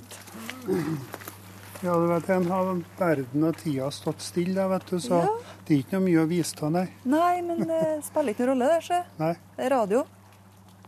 Ja, 1.83 1.95
du 1.97 2.07
vet, 2.11 2.29
en 2.31 2.47
har 2.53 2.69
verden 2.99 3.45
og 3.49 3.57
tida 3.57 3.89
stått 3.95 4.21
stille, 4.23 4.67
vet 4.69 4.87
du, 4.91 4.99
så 5.01 5.23
Ja. 5.25 5.29
det 5.67 5.75
er 5.75 5.79
ikke 5.83 5.97
noe 5.99 6.05
mye 6.07 6.23
å 6.25 6.29
vise 6.29 6.55
av, 6.63 6.71
nei. 6.73 6.87
Nei, 7.05 7.41
men 7.43 7.67
det 7.67 8.05
spiller 8.05 8.35
ikke 8.35 8.45
noen 8.47 8.53
rolle, 8.61 8.69
det. 8.75 8.83
sjø. 8.85 9.03
nei. 9.19 9.33
Det 9.57 9.65
er 9.65 9.71
radio. 9.71 10.05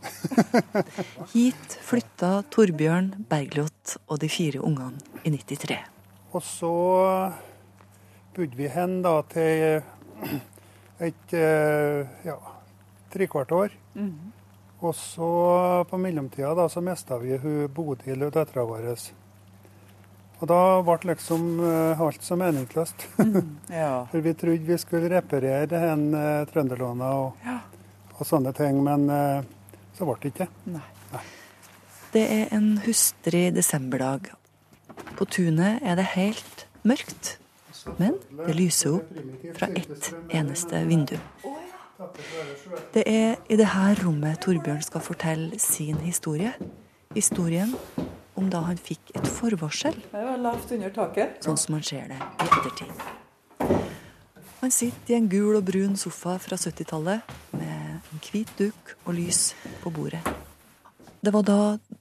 Hit 1.33 1.77
flytta 1.85 2.43
Torbjørn 2.53 3.13
Bergljot 3.29 3.97
og 4.07 4.19
de 4.23 4.29
fire 4.31 4.61
ungene 4.63 4.99
i 5.23 5.33
93. 5.33 5.79
Og 6.33 6.43
så 6.45 6.73
bodde 8.35 8.57
vi 8.57 8.69
hen 8.73 9.01
da 9.05 9.19
til 9.29 9.83
et 11.03 11.35
eh, 11.37 12.13
ja, 12.25 12.37
trekvart 13.13 13.51
år. 13.53 13.75
Og 14.83 14.95
så 14.95 15.27
på 15.89 15.97
mellomtida 15.97 16.53
da, 16.57 16.67
så 16.69 16.81
mista 16.83 17.17
vi 17.21 17.37
hun 17.39 17.67
Bodil, 17.71 18.25
dattera 18.33 18.65
vår. 18.67 18.89
Og 20.43 20.49
da 20.49 20.59
ble 20.83 21.13
liksom 21.13 21.45
eh, 21.63 22.01
alt 22.03 22.23
så 22.25 22.35
meningsløst. 22.39 23.07
Ja. 23.71 24.05
For 24.11 24.19
vi 24.25 24.33
trodde 24.35 24.67
vi 24.67 24.77
skulle 24.77 25.09
reparere 25.09 25.69
den 25.71 26.09
uh, 26.13 26.43
Trønderlåna 26.49 27.09
og, 27.21 27.45
og 28.17 28.27
sånne 28.27 28.51
ting, 28.53 28.81
men 28.83 29.07
eh, 29.09 29.45
så 29.97 30.07
ble 30.07 30.15
det 30.21 30.33
ikke. 30.33 30.47
Det 32.13 32.23
er 32.29 32.51
en 32.53 32.77
hustrig 32.85 33.47
desemberdag. 33.55 34.29
På 35.17 35.25
tunet 35.25 35.81
er 35.81 35.97
det 35.97 36.05
helt 36.13 36.65
mørkt, 36.85 37.37
men 37.97 38.19
det 38.45 38.55
lyser 38.55 38.99
opp 38.99 39.09
fra 39.57 39.69
ett 39.73 40.11
eneste 40.29 40.83
vindu. 40.87 41.17
Det 42.93 43.03
er 43.07 43.37
i 43.49 43.57
dette 43.57 44.03
rommet 44.03 44.41
Torbjørn 44.43 44.81
skal 44.83 45.01
fortelle 45.01 45.59
sin 45.61 46.01
historie. 46.03 46.53
Historien 47.13 47.75
om 48.35 48.49
da 48.49 48.63
han 48.65 48.77
fikk 48.81 49.13
et 49.15 49.27
forvarsel, 49.29 49.93
Det 50.11 50.23
var 50.25 50.37
lavt 50.41 50.71
under 50.71 50.89
taket. 50.89 51.43
sånn 51.45 51.57
som 51.57 51.75
han 51.75 51.83
ser 51.83 52.07
det 52.09 52.17
i 52.17 52.47
ettertid. 52.49 53.22
Han 54.63 54.71
sitter 54.71 55.11
i 55.11 55.15
en 55.17 55.25
gul 55.27 55.57
og 55.57 55.65
brun 55.67 55.97
sofa 55.99 56.37
fra 56.39 56.55
70-tallet 56.55 57.31
med 57.51 57.71
en 57.99 58.19
hvit 58.23 58.51
duk 58.55 58.93
og 59.03 59.09
lys 59.17 59.49
på 59.81 59.91
bordet. 59.91 60.21
Det 61.19 61.33
var 61.35 61.43
da 61.43 61.57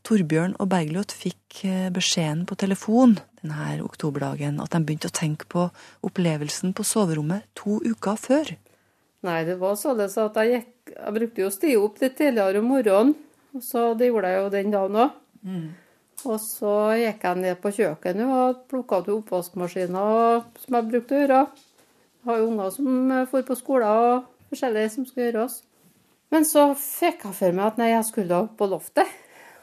Torbjørn 0.07 0.55
og 0.63 0.69
Bergljot 0.71 1.11
fikk 1.11 1.65
eh, 1.67 1.89
beskjeden 1.91 2.45
på 2.47 2.55
telefon 2.63 3.17
denne 3.41 3.81
oktoberdagen 3.83 4.61
at 4.63 4.77
de 4.77 4.81
begynte 4.87 5.11
å 5.11 5.15
tenke 5.17 5.49
på 5.51 5.65
opplevelsen 6.07 6.71
på 6.79 6.87
soverommet 6.87 7.49
to 7.59 7.81
uker 7.83 8.21
før. 8.29 8.55
Nei, 9.27 9.41
det 9.51 9.59
var 9.59 9.75
således 9.83 10.15
at 10.23 10.39
jeg 10.39 10.55
gikk 10.55 10.95
Jeg 10.95 11.15
brukte 11.19 11.43
jo 11.43 11.51
å 11.51 11.57
stige 11.57 11.83
opp 11.83 11.99
litt 12.03 12.17
tidligere 12.19 12.63
om 12.63 12.71
morgenen, 12.77 13.13
og 13.55 13.67
så 13.67 13.89
det 13.99 14.13
gjorde 14.13 14.31
jeg 14.31 14.39
jo 14.39 14.55
den 14.55 14.73
dagen 14.77 15.03
òg. 15.03 15.19
Og 16.31 16.39
så 16.47 16.79
gikk 16.99 17.27
jeg 17.27 17.43
ned 17.43 17.61
på 17.63 17.75
kjøkkenet 17.75 18.39
og 18.39 18.65
plukka 18.71 19.03
opp 19.03 19.13
oppvaskmaskina, 19.19 20.07
som 20.63 20.79
jeg 20.79 20.91
brukte 20.95 21.19
å 21.19 21.23
gjøre. 21.23 21.45
Har 22.27 22.39
jo 22.39 22.49
unger 22.51 22.71
som 22.75 23.11
eh, 23.11 23.29
får 23.31 23.45
på 23.49 23.59
skole 23.59 23.89
og 23.89 24.27
forskjellig 24.53 24.87
som 24.95 25.07
skal 25.09 25.29
gjøres. 25.29 25.61
Men 26.33 26.47
så 26.49 26.71
fikk 26.79 27.27
jeg 27.27 27.37
for 27.37 27.57
meg 27.57 27.73
at 27.73 27.81
nei, 27.81 27.91
jeg 27.93 28.09
skulle 28.09 28.43
opp 28.45 28.57
på 28.61 28.69
loftet. 28.71 29.09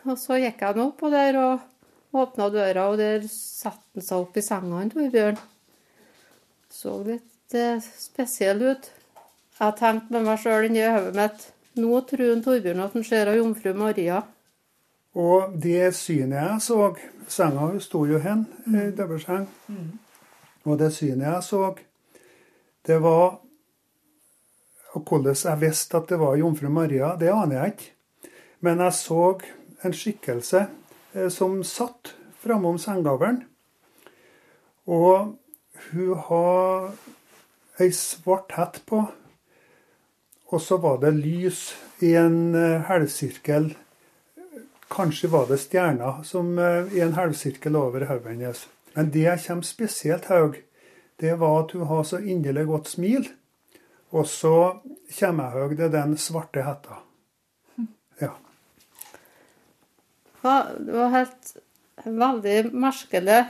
Og 0.05 0.17
så 0.19 0.37
gikk 0.39 0.61
jeg 0.63 0.77
nå 0.77 0.91
og 0.93 1.11
der 1.11 1.37
og 1.39 2.19
åpna 2.19 2.49
døra, 2.53 2.87
og 2.89 2.97
der 2.97 3.25
satte 3.29 3.99
han 3.99 4.05
seg 4.05 4.23
opp 4.23 4.37
i 4.37 4.43
senga, 4.43 4.79
han 4.79 4.91
Torbjørn. 4.93 5.39
Så 6.69 6.95
litt 7.05 7.57
eh, 7.57 7.81
spesiell 7.81 8.61
ut. 8.65 8.91
Jeg 9.59 9.75
tenkte 9.79 10.15
med 10.15 10.27
meg 10.27 10.39
sjøl 10.41 10.69
inni 10.69 10.85
hodet 10.85 11.15
mitt 11.17 11.47
nå 11.79 12.01
tror 12.07 12.33
han 12.33 12.43
Torbjørn 12.43 12.83
at 12.83 12.95
han 12.97 13.05
ser 13.07 13.31
av 13.31 13.39
jomfru 13.39 13.73
Maria. 13.77 14.21
Og 15.19 15.55
det 15.57 15.93
synet 15.97 16.37
jeg 16.37 16.61
så 16.65 16.91
Senga 17.29 17.67
sto 17.77 18.07
jo 18.09 18.17
hen, 18.23 18.47
i 18.73 18.87
dobbeltseng. 18.97 19.43
Og 20.65 20.79
det 20.79 20.87
synet 20.95 21.27
jeg 21.27 21.43
så, 21.45 21.67
det 22.89 22.97
var 23.03 23.39
Og 24.97 25.05
hvordan 25.05 25.35
jeg 25.37 25.61
visste 25.61 25.99
at 25.99 26.09
det 26.09 26.17
var 26.17 26.37
jomfru 26.39 26.69
Maria, 26.73 27.11
det 27.13 27.29
aner 27.29 27.59
jeg 27.59 27.73
ikke. 27.73 28.31
Men 28.65 28.79
jeg 28.81 28.93
så 28.97 29.25
en 29.85 29.93
skikkelse 29.93 30.61
eh, 31.13 31.27
som 31.29 31.59
satt 31.63 32.15
framom 32.41 32.79
sengegavlen. 32.81 33.43
Og 34.89 35.35
hun 35.91 36.23
har 36.25 36.89
ei 37.77 37.91
svart 37.93 38.55
hett 38.57 38.81
på. 38.89 39.03
Og 40.49 40.61
så 40.65 40.79
var 40.81 40.97
det 41.03 41.13
lys 41.19 41.67
i 42.01 42.15
en 42.17 42.55
eh, 42.55 42.81
halvsirkel 42.89 43.75
Kanskje 44.89 45.29
var 45.29 45.45
det 45.45 45.59
stjerner 45.61 46.23
som 46.25 46.55
eh, 46.57 46.89
i 46.97 47.03
en 47.05 47.13
halvsirkel 47.13 47.75
over 47.77 48.07
hodet 48.09 48.33
hennes. 48.33 48.65
Men 48.95 49.13
det 49.13 49.27
jeg 49.27 49.43
kommer 49.45 49.69
spesielt 49.69 50.25
høy, 50.33 50.63
det 51.19 51.35
var 51.39 51.63
at 51.63 51.75
hun 51.75 51.87
har 51.87 52.03
så 52.07 52.19
inderlig 52.19 52.65
godt 52.69 52.89
smil. 52.93 53.27
Og 54.15 54.25
så 54.27 54.81
kommer 55.19 55.57
jeg 55.57 55.77
det 55.77 55.91
den 55.93 56.15
svarte 56.17 56.63
hetta. 56.65 57.01
Ja. 58.21 58.33
Ja, 60.41 60.55
det 60.79 60.95
var 60.95 61.13
helt 61.13 61.51
veldig 62.05 62.57
merkelig. 62.73 63.41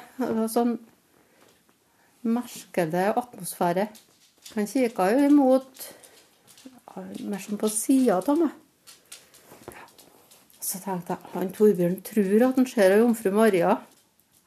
Sånn 0.52 0.76
merkelig 2.28 3.06
atmosfære. 3.14 3.88
Han 4.56 4.68
kikka 4.68 5.12
jo 5.14 5.30
imot 5.30 5.86
mer 7.30 7.40
som 7.44 7.60
på 7.62 7.70
sida 7.72 8.18
av 8.20 8.42
meg. 8.42 8.56
Så 10.60 10.82
tenkte 10.84 11.16
jeg 11.16 11.32
han 11.34 11.54
Torbjørn 11.56 11.96
tror 12.06 12.44
at 12.50 12.60
han 12.60 12.68
ser 12.70 12.94
ei 12.94 13.00
jomfru 13.00 13.32
Maria. 13.34 13.78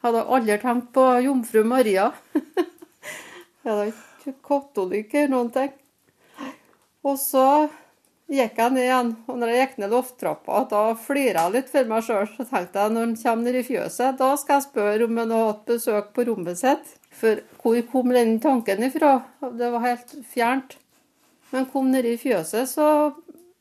Hadde 0.02 0.26
aldri 0.35 0.59
tenkt 0.62 0.93
på 0.95 1.07
jomfru 1.25 1.64
Maria. 1.64 2.11
Jeg 3.62 3.71
er 3.73 3.78
da 3.78 3.87
ikke 3.88 4.35
katolikk 4.49 5.14
eller 5.14 5.33
noen 5.37 5.52
ting. 5.54 5.73
Og 7.07 7.19
så 7.19 7.47
gikk 8.33 8.59
jeg 8.59 8.73
ned 8.75 8.87
igjen, 8.87 9.11
og 9.28 9.38
når 9.38 9.50
jeg 9.52 9.61
gikk 9.61 9.78
ned 9.83 9.92
lofttrappa, 9.92 10.62
da 10.71 10.83
flira 10.99 11.47
jeg 11.47 11.54
litt 11.57 11.73
for 11.73 11.90
meg 11.90 12.07
sjøl. 12.07 12.28
Så 12.33 12.47
tenkte 12.49 12.83
jeg 12.83 12.95
når 12.95 13.07
han 13.07 13.16
kommer 13.23 13.47
ned 13.47 13.59
i 13.61 13.64
fjøset, 13.66 14.19
da 14.19 14.31
skal 14.40 14.59
jeg 14.59 14.66
spørre 14.69 15.09
om 15.09 15.21
han 15.21 15.35
har 15.35 15.45
hatt 15.50 15.66
besøk 15.69 16.12
på 16.16 16.26
rommet 16.31 16.61
sitt. 16.62 16.95
For 17.12 17.42
hvor 17.62 17.83
kom 17.92 18.14
den 18.14 18.38
tanken 18.42 18.87
ifra? 18.87 19.12
Det 19.42 19.69
var 19.75 19.87
helt 19.87 20.16
fjernt. 20.33 20.78
Men 21.52 21.69
kom 21.69 21.92
ned 21.92 22.09
i 22.09 22.16
fjøset, 22.16 22.71
så 22.73 23.12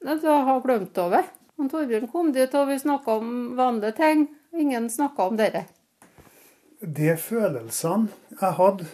da 0.02 0.38
har 0.48 0.64
glemt 0.64 0.98
over. 1.04 1.28
Og 1.60 1.70
Torbjørn 1.70 2.10
kom 2.10 2.32
dit, 2.34 2.56
og 2.58 2.72
vi 2.72 2.80
snakka 2.82 3.20
om 3.20 3.36
vanlige 3.60 3.98
ting. 4.00 4.26
Ingen 4.58 4.90
snakka 4.90 5.28
om 5.30 5.38
dere. 5.38 5.66
De 6.82 7.12
følelsene 7.20 8.10
jeg 8.40 8.58
hadde 8.58 8.88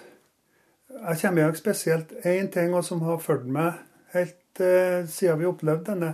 Jeg 0.88 1.20
kommer 1.22 1.50
ikke 1.50 1.60
spesielt 1.60 2.14
én 2.26 2.48
ting 2.52 2.74
som 2.84 3.02
har 3.04 3.20
fulgt 3.20 3.50
meg 3.52 3.74
helt 4.14 4.62
eh, 4.64 5.04
siden 5.08 5.42
vi 5.42 5.50
opplevde 5.50 5.92
denne. 5.92 6.14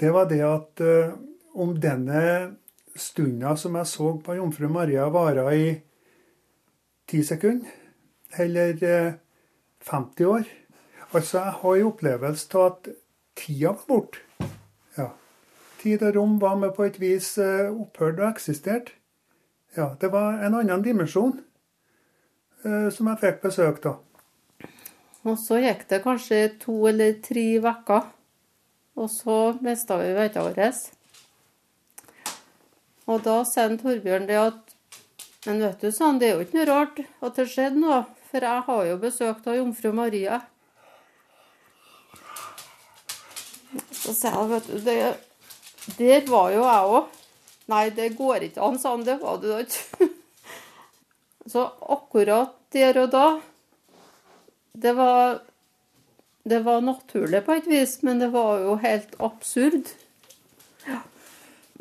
Det 0.00 0.12
var 0.12 0.28
det 0.30 0.40
at 0.46 0.80
eh, 0.80 1.12
om 1.54 1.76
denne 1.76 2.22
stunda 2.96 3.56
som 3.56 3.76
jeg 3.76 3.86
så 3.86 4.14
på 4.24 4.36
jomfru 4.38 4.68
Maria, 4.72 5.04
varer 5.12 5.52
i 5.52 5.68
ti 7.08 7.22
sekunder 7.24 7.68
eller 8.40 8.82
eh, 8.82 9.12
50 9.84 10.24
år 10.26 10.44
Altså, 11.12 11.38
jeg 11.38 11.52
har 11.52 11.76
en 11.76 11.86
opplevelse 11.90 12.56
av 12.56 12.66
at 12.66 12.86
tida 13.36 13.74
var 13.74 13.82
borte. 13.88 14.22
Ja. 14.96 15.10
Tid 15.82 16.02
og 16.02 16.14
rom 16.16 16.38
var 16.40 16.54
med 16.56 16.72
på 16.72 16.86
et 16.88 16.96
vis 17.00 17.34
eh, 17.36 17.68
opphørt 17.68 18.20
og 18.22 18.30
eksistert. 18.30 18.94
Ja, 19.76 19.90
det 20.00 20.08
var 20.12 20.40
en 20.40 20.56
annen 20.56 20.84
dimensjon 20.84 21.34
som 22.62 23.08
jeg 23.10 23.20
fikk 23.20 23.42
besøk 23.42 23.86
av. 23.90 24.00
Og 25.22 25.38
så 25.38 25.60
gikk 25.62 25.84
det 25.90 26.02
kanskje 26.02 26.40
to 26.62 26.74
eller 26.90 27.14
tre 27.22 27.44
uker, 27.62 28.08
og 28.98 29.08
så 29.10 29.38
mista 29.62 29.98
vi 30.00 30.10
veita 30.16 30.42
vår. 30.42 30.60
Og 33.10 33.22
da 33.22 33.36
sier 33.46 33.76
Torbjørn 33.78 34.28
det 34.30 34.38
at 34.38 34.78
Men 35.42 35.58
vet 35.58 35.80
du, 35.82 35.88
sa 35.90 36.06
han, 36.06 36.20
det 36.22 36.28
er 36.28 36.36
jo 36.36 36.44
ikke 36.44 36.60
noe 36.60 36.66
rart 36.68 36.98
at 37.02 37.38
det 37.38 37.48
skjedde 37.50 37.80
noe, 37.82 37.96
for 38.30 38.44
jeg 38.46 38.62
har 38.68 38.82
jo 38.86 38.98
besøkt 39.02 39.48
av 39.50 39.56
jomfru 39.58 39.90
Maria. 39.90 40.36
Så 43.90 44.14
sa 44.14 44.30
jeg, 44.36 44.52
vet 44.52 44.68
du, 44.70 44.76
det, 44.86 44.96
der 45.98 46.30
var 46.30 46.54
jo 46.54 46.62
jeg 46.62 46.94
òg. 46.94 47.18
Nei, 47.74 47.82
det 47.96 48.12
går 48.14 48.46
ikke 48.46 48.62
an, 48.62 48.78
sa 48.78 48.94
han. 48.94 49.02
Det 49.02 49.18
var 49.18 49.42
du 49.42 49.48
da 49.50 49.58
ikke. 49.66 50.11
Så 51.46 51.64
akkurat 51.80 52.54
der 52.72 52.98
og 53.02 53.10
da 53.12 53.26
det 54.72 54.92
var, 54.96 55.40
det 56.42 56.60
var 56.64 56.80
naturlig 56.80 57.42
på 57.44 57.56
et 57.58 57.66
vis, 57.68 57.98
men 58.02 58.22
det 58.22 58.30
var 58.32 58.62
jo 58.62 58.76
helt 58.80 59.14
absurd. 59.20 59.90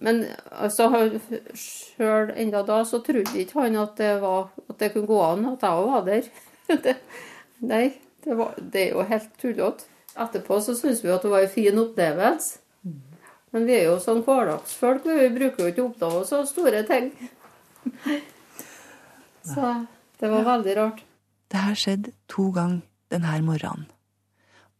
Men 0.01 0.23
altså, 0.51 0.89
sjøl 1.55 2.33
enda 2.35 2.63
da 2.67 2.81
så 2.87 2.99
trodde 3.05 3.37
ikke 3.37 3.61
han 3.61 3.77
at 3.79 3.95
det, 4.01 4.15
var, 4.23 4.49
at 4.67 4.79
det 4.81 4.91
kunne 4.95 5.09
gå 5.09 5.21
an 5.23 5.45
at 5.53 5.63
jeg 5.63 5.83
òg 5.83 5.91
var 5.91 6.07
der. 6.09 6.29
det, 6.87 6.95
nei, 7.59 7.85
det, 8.25 8.35
var, 8.37 8.57
det 8.57 8.87
er 8.87 8.97
jo 8.97 9.07
helt 9.13 9.31
tullete. 9.41 9.87
Etterpå 10.19 10.57
så 10.59 10.75
syns 10.75 11.05
vi 11.05 11.13
at 11.13 11.23
det 11.23 11.31
var 11.31 11.45
en 11.45 11.53
fin 11.53 11.77
opplevelse. 11.79 12.57
Men 13.51 13.65
vi 13.67 13.75
er 13.75 13.89
jo 13.89 13.97
sånn 13.99 14.23
hverdagsfolk, 14.23 15.07
vi 15.07 15.31
bruker 15.35 15.65
jo 15.65 15.71
ikke 15.71 15.83
å 15.83 15.87
oppdage 15.89 16.27
så 16.29 16.43
store 16.47 16.83
ting. 16.87 17.09
Så 19.45 19.73
det 20.21 20.29
var 20.29 20.45
veldig 20.45 20.75
rart. 20.77 21.03
Det 21.51 21.59
her 21.59 21.77
skjedde 21.77 22.13
to 22.31 22.49
ganger 22.55 22.81
denne 23.11 23.41
morgenen. 23.45 23.87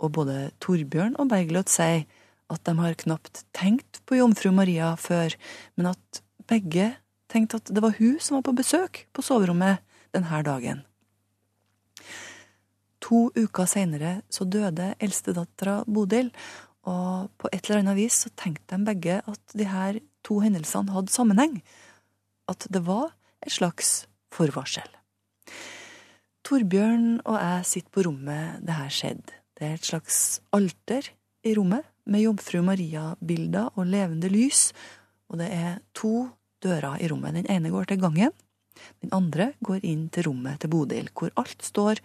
Og 0.01 0.13
både 0.15 0.51
Torbjørn 0.63 1.17
og 1.21 1.29
Bergljot 1.29 1.69
sier 1.69 2.05
at 2.51 2.63
de 2.67 2.73
har 2.79 2.97
knapt 2.99 3.43
tenkt 3.55 4.01
på 4.07 4.17
jomfru 4.19 4.51
Maria 4.55 4.93
før, 4.99 5.35
men 5.77 5.91
at 5.93 6.21
begge 6.49 6.91
tenkte 7.31 7.61
at 7.61 7.71
det 7.71 7.83
var 7.83 7.95
hun 7.99 8.17
som 8.19 8.37
var 8.37 8.47
på 8.47 8.57
besøk 8.57 9.05
på 9.13 9.23
soverommet 9.23 9.83
denne 10.15 10.41
dagen. 10.45 10.81
To 13.01 13.29
uker 13.35 13.69
seinere 13.69 14.19
så 14.31 14.45
døde 14.45 14.93
eldstedattera 15.01 15.81
Bodil, 15.87 16.31
og 16.87 17.29
på 17.37 17.49
et 17.53 17.65
eller 17.67 17.83
annet 17.83 17.99
vis 17.99 18.23
så 18.25 18.31
tenkte 18.37 18.75
de 18.75 18.85
begge 18.87 19.19
at 19.21 19.55
de 19.57 19.67
her 19.69 19.99
to 20.25 20.39
hendelsene 20.41 20.93
hadde 20.93 21.13
sammenheng. 21.13 21.59
At 22.49 22.65
det 22.73 22.83
var 22.85 23.11
et 23.45 23.53
slags 23.53 24.05
forvarsel. 24.33 24.87
Torbjørn 26.47 27.21
og 27.21 27.37
jeg 27.37 27.67
sitter 27.69 27.93
på 27.93 28.05
rommet 28.07 28.61
det 28.65 28.75
her 28.75 28.91
skjedde. 28.91 29.37
Det 29.57 29.67
er 29.67 29.77
et 29.77 29.87
slags 29.91 30.19
alter 30.55 31.11
i 31.45 31.53
rommet, 31.57 31.85
med 32.09 32.23
jomfru 32.23 32.63
Maria-bilder 32.65 33.77
og 33.77 33.85
levende 33.85 34.29
lys, 34.31 34.71
og 35.29 35.37
det 35.37 35.51
er 35.53 35.75
to 35.93 36.31
dører 36.65 36.97
i 36.97 37.09
rommet. 37.11 37.37
Den 37.37 37.49
ene 37.53 37.69
går 37.69 37.91
til 37.91 38.01
gangen, 38.01 38.33
den 39.03 39.13
andre 39.13 39.51
går 39.61 39.85
inn 39.85 40.07
til 40.13 40.25
rommet 40.29 40.61
til 40.61 40.71
Bodil, 40.73 41.11
hvor 41.13 41.33
alt 41.39 41.61
står 41.65 42.01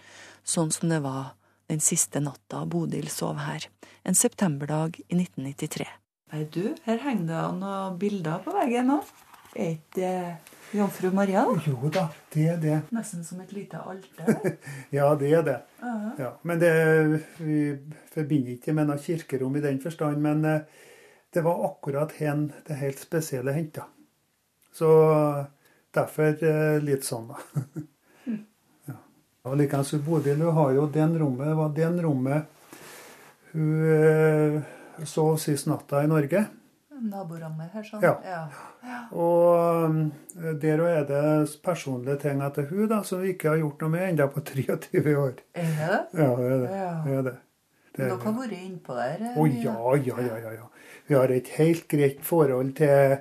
sånn 0.46 0.72
som 0.74 0.92
det 0.92 1.00
var 1.04 1.32
den 1.70 1.80
siste 1.82 2.20
natta 2.22 2.64
Bodil 2.68 3.08
sov 3.10 3.40
her, 3.42 3.66
en 4.06 4.18
septemberdag 4.18 5.00
i 5.06 5.16
1993. 5.16 5.88
Nei, 6.34 6.42
du, 6.50 6.74
her 6.86 7.00
henger 7.02 7.26
det 7.30 7.42
noen 7.60 7.98
bilder 8.00 8.42
på 8.44 8.54
veggen 8.54 8.90
nå. 8.90 9.00
Er 9.56 9.76
ikke 9.78 10.12
jomfru 10.72 11.10
Maria? 11.14 11.44
Jo 11.66 11.90
da, 11.92 12.08
det 12.32 12.46
er 12.52 12.58
det. 12.62 12.78
Nesten 12.94 13.24
som 13.24 13.40
et 13.40 13.52
lite 13.54 13.78
alter. 13.78 14.56
Ja, 14.94 15.14
det 15.18 15.32
er 15.32 15.44
det. 15.46 15.58
Ja. 15.80 15.94
Ja, 16.18 16.30
men 16.42 16.60
det, 16.62 16.72
vi 17.38 17.60
forbinder 18.14 18.56
ikke 18.56 18.74
med 18.76 18.90
noe 18.90 19.02
kirkerom 19.02 19.56
i 19.58 19.64
den 19.64 19.80
forstand. 19.82 20.22
Men 20.22 20.44
eh, 20.44 20.64
det 21.34 21.44
var 21.46 21.64
akkurat 21.68 22.14
hen 22.20 22.50
det 22.66 22.80
helt 22.80 23.00
spesielle 23.02 23.54
henta. 23.56 23.86
Så 24.72 24.90
derfor 25.94 26.44
eh, 26.44 26.78
litt 26.84 27.06
sånn, 27.06 27.30
da. 27.32 27.72
ja. 28.90 28.98
Og 29.48 29.56
likeens 29.60 29.94
Bodil 30.04 30.42
hun 30.42 30.56
har 30.58 30.76
jo 30.76 30.86
den 30.92 31.16
rommet, 31.20 31.48
det 31.48 31.58
var 31.60 31.74
den 31.76 32.00
rommet 32.04 32.52
hun 33.56 33.88
eh, 33.88 34.62
sov 35.04 35.36
sist 35.40 35.68
natta 35.70 36.02
i 36.04 36.10
Norge. 36.10 36.44
Naborommet 37.02 37.72
her, 37.76 37.82
sånn. 37.84 38.02
Ja. 38.02 38.42
Og 39.12 39.88
um, 39.90 39.98
der 40.62 40.80
òg 40.82 40.92
er 40.92 41.04
det 41.08 41.24
personlige 41.64 42.16
ting 42.24 42.40
etter 42.44 42.68
hun 42.70 42.86
da, 42.90 43.02
som 43.06 43.20
vi 43.22 43.34
ikke 43.34 43.50
har 43.52 43.60
gjort 43.60 43.82
noe 43.84 43.92
med 43.92 44.06
ennå 44.10 44.28
på 44.32 44.42
23 44.52 45.16
år. 45.20 45.34
Er 45.54 45.68
det 45.68 45.90
det? 45.90 45.98
Ja, 46.22 46.30
det 46.38 46.46
er 46.52 46.62
det. 46.62 46.70
Ja. 46.80 46.94
det, 47.04 47.18
er 47.18 47.26
det. 47.28 47.34
det 47.96 48.04
er 48.04 48.08
Dere 48.14 48.18
har 48.24 48.38
vært 48.40 48.56
innpå 48.60 48.96
der? 49.00 49.20
eh, 49.20 49.36
Å 49.36 49.44
oh, 49.44 49.58
ja, 49.66 49.76
ja, 50.08 50.16
ja, 50.30 50.40
ja, 50.46 50.54
ja. 50.60 50.70
Vi 51.06 51.14
har 51.14 51.34
et 51.36 51.52
helt 51.58 51.86
greit 51.92 52.24
forhold 52.26 52.72
til 52.80 53.18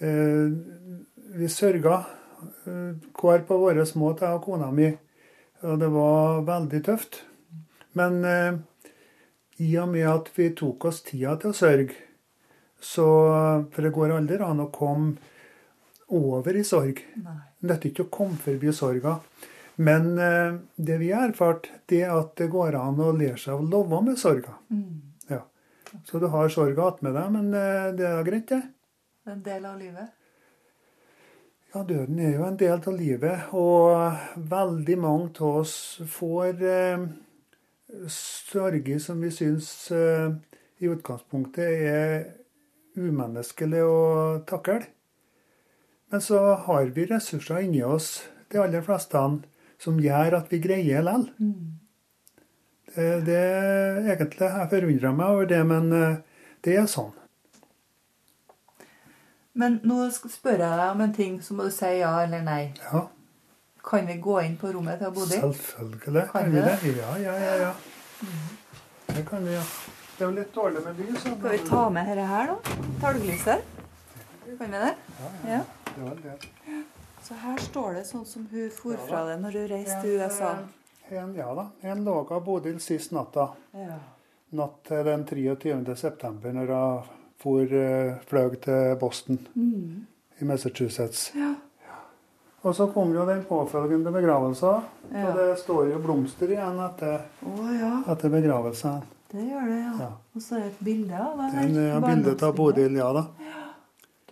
eh, 0.00 0.48
Vi 1.38 1.48
sørga 1.52 1.98
eh, 2.64 2.96
hver 3.18 3.44
på 3.48 3.58
våre 3.60 3.84
små 3.86 4.14
jeg 4.16 4.30
og 4.38 4.44
kona 4.46 4.70
mi. 4.72 4.92
Og 5.66 5.78
det 5.82 5.88
var 5.90 6.44
veldig 6.46 6.82
tøft. 6.86 7.22
Men 7.98 8.20
eh, 8.24 8.58
i 9.58 9.72
og 9.82 9.88
med 9.90 10.06
at 10.06 10.30
vi 10.36 10.52
tok 10.54 10.84
oss 10.92 11.02
tida 11.02 11.34
til 11.42 11.50
å 11.50 11.56
sørge, 11.58 11.96
så 12.80 13.06
For 13.72 13.82
det 13.82 13.94
går 13.94 14.14
aldri 14.14 14.38
an 14.44 14.62
å 14.62 14.70
komme 14.70 15.16
over 16.14 16.56
i 16.56 16.64
sorg. 16.64 17.00
Det 17.14 17.68
nytter 17.68 17.90
ikke 17.90 18.06
å 18.06 18.12
komme 18.12 18.38
forbi 18.40 18.72
sorga. 18.72 19.18
Men 19.78 20.18
eh, 20.18 20.54
det 20.74 20.96
vi 20.98 21.12
har 21.12 21.28
erfart, 21.28 21.68
det 21.86 22.02
er 22.02 22.14
at 22.16 22.32
det 22.40 22.48
går 22.50 22.74
an 22.78 22.98
å 23.02 23.12
lære 23.14 23.38
seg 23.38 23.58
å 23.60 23.66
leve 23.66 24.00
med 24.02 24.18
sorga. 24.18 24.56
Mm. 24.74 25.14
Ja. 25.30 25.44
Så 26.08 26.18
du 26.18 26.26
har 26.32 26.50
sorga 26.50 26.88
attmed 26.90 27.14
deg, 27.14 27.28
men 27.34 27.52
eh, 27.54 27.90
det 27.98 28.08
er 28.08 28.24
greit, 28.26 28.48
det. 28.50 28.62
En 29.28 29.44
del 29.44 29.68
av 29.68 29.76
livet? 29.78 30.14
Ja, 31.74 31.84
døden 31.84 32.18
er 32.24 32.32
jo 32.32 32.48
en 32.48 32.58
del 32.58 32.78
av 32.80 32.94
livet, 32.96 33.50
og 33.52 34.42
veldig 34.50 34.98
mange 34.98 35.30
av 35.44 35.60
oss 35.60 35.76
får 36.10 36.62
eh, 36.64 37.06
sorger 38.10 38.98
som 39.04 39.20
vi 39.22 39.30
syns 39.34 39.68
eh, 39.94 40.32
i 40.80 40.88
utgangspunktet 40.88 41.86
er 41.92 42.26
umenneskelig 42.98 43.82
å 43.86 43.98
takle. 44.48 44.82
Men 46.10 46.22
så 46.24 46.40
har 46.66 46.88
vi 46.96 47.04
ressurser 47.10 47.64
inni 47.66 47.82
oss, 47.84 48.24
de 48.52 48.58
aller 48.62 48.82
fleste, 48.82 49.20
som 49.78 49.98
gjør 50.00 50.38
at 50.40 50.48
vi 50.52 50.58
greier 50.64 51.02
likevel. 51.04 51.28
Det, 52.94 53.08
det 53.26 53.40
egentlig, 54.08 54.48
Jeg 54.48 54.70
forundrer 54.72 55.12
meg 55.14 55.26
over 55.34 55.44
det, 55.50 55.60
men 55.68 55.92
eh, 55.92 56.16
det 56.64 56.78
er 56.80 56.86
sånn. 56.90 57.12
Men 59.58 59.80
nå 59.86 60.06
spør 60.14 60.56
jeg 60.62 60.78
deg 60.80 60.88
om 60.94 61.00
en 61.04 61.12
ting, 61.14 61.38
så 61.42 61.54
må 61.58 61.66
du 61.68 61.74
si 61.74 61.90
ja 61.98 62.12
eller 62.24 62.42
nei. 62.46 62.72
Ja, 62.92 63.04
Kan 63.88 64.06
vi 64.06 64.18
gå 64.22 64.34
inn 64.44 64.56
på 64.60 64.70
rommet 64.74 64.98
til 65.00 65.12
Bodil? 65.16 65.40
selvfølgelig 65.40 66.24
Kan 66.32 66.42
kan 66.42 66.50
vi 66.52 66.56
vi 66.56 66.64
det. 66.64 66.74
det? 66.82 66.96
Ja, 66.98 67.12
ja, 67.18 67.36
ja. 67.44 67.54
ja. 67.62 67.72
Det 69.14 69.24
kan 69.28 69.44
vi, 69.46 69.54
ja. 69.54 69.62
Det 70.18 70.24
er 70.24 70.30
jo 70.32 70.34
litt 70.34 70.54
dårlig 70.54 70.80
med 70.82 70.96
lys. 70.98 71.20
Skal 71.22 71.50
vi 71.52 71.58
ta 71.68 71.80
med 71.94 72.08
dette 72.10 72.24
her, 72.26 72.48
da? 72.50 72.76
Talglyset? 73.00 73.60
Kan 74.58 74.72
vi 74.72 74.78
det? 74.82 74.94
Ja. 75.20 75.28
ja. 75.52 75.60
Det 75.94 76.02
var 76.02 76.16
det. 76.22 76.32
Så 77.22 77.34
her 77.38 77.58
står 77.62 77.92
det 77.94 78.02
sånn 78.08 78.24
som 78.26 78.46
hun 78.50 78.70
for 78.74 78.98
fra 79.06 79.20
det 79.28 79.36
når 79.42 79.58
hun 79.60 79.68
reiste 79.70 79.98
til 80.02 80.16
USA. 80.18 80.50
En, 81.10 81.34
ja 81.38 81.46
da. 81.54 81.68
En 81.86 82.02
lå 82.04 82.16
av 82.34 82.42
Bodil 82.44 82.80
sist 82.82 83.12
natta. 83.14 83.50
Ja. 83.78 83.98
Natt 84.58 84.80
til 84.88 85.04
den 85.06 85.22
23. 85.28 85.94
september, 85.96 86.52
når 86.56 86.72
hun 86.72 87.14
for, 87.38 87.62
eh, 87.78 88.16
fløy 88.26 88.56
til 88.64 88.96
Boston 88.98 89.38
Mm. 89.54 90.06
i 90.40 90.44
Massachusetts. 90.44 91.30
Ja. 91.36 91.54
Og 92.64 92.74
så 92.74 92.88
kom 92.92 93.12
jo 93.14 93.26
den 93.26 93.44
påfølgende 93.44 94.10
begravelsen. 94.12 94.82
Ja. 95.12 95.28
Og 95.28 95.36
det 95.38 95.58
står 95.60 95.92
jo 95.92 95.98
blomster 96.02 96.50
igjen 96.50 96.80
etter, 96.88 97.20
oh, 97.46 97.70
ja, 97.70 98.02
etter 98.12 98.28
begravelsen. 98.34 99.02
Det 99.32 99.44
gjør 99.44 99.66
det, 99.68 99.78
ja. 99.82 99.92
Ja. 100.00 100.10
Og 100.34 100.42
så 100.42 100.56
er 100.56 100.60
det 100.64 100.70
et 100.72 100.84
bilde 100.84 101.18
av 101.20 101.38
det 101.42 101.48
her. 101.52 101.72
er 101.96 102.00
bildet 102.06 102.42
av. 102.42 102.54
Bodil, 102.56 102.94
ja 102.96 103.08
da. 103.12 103.24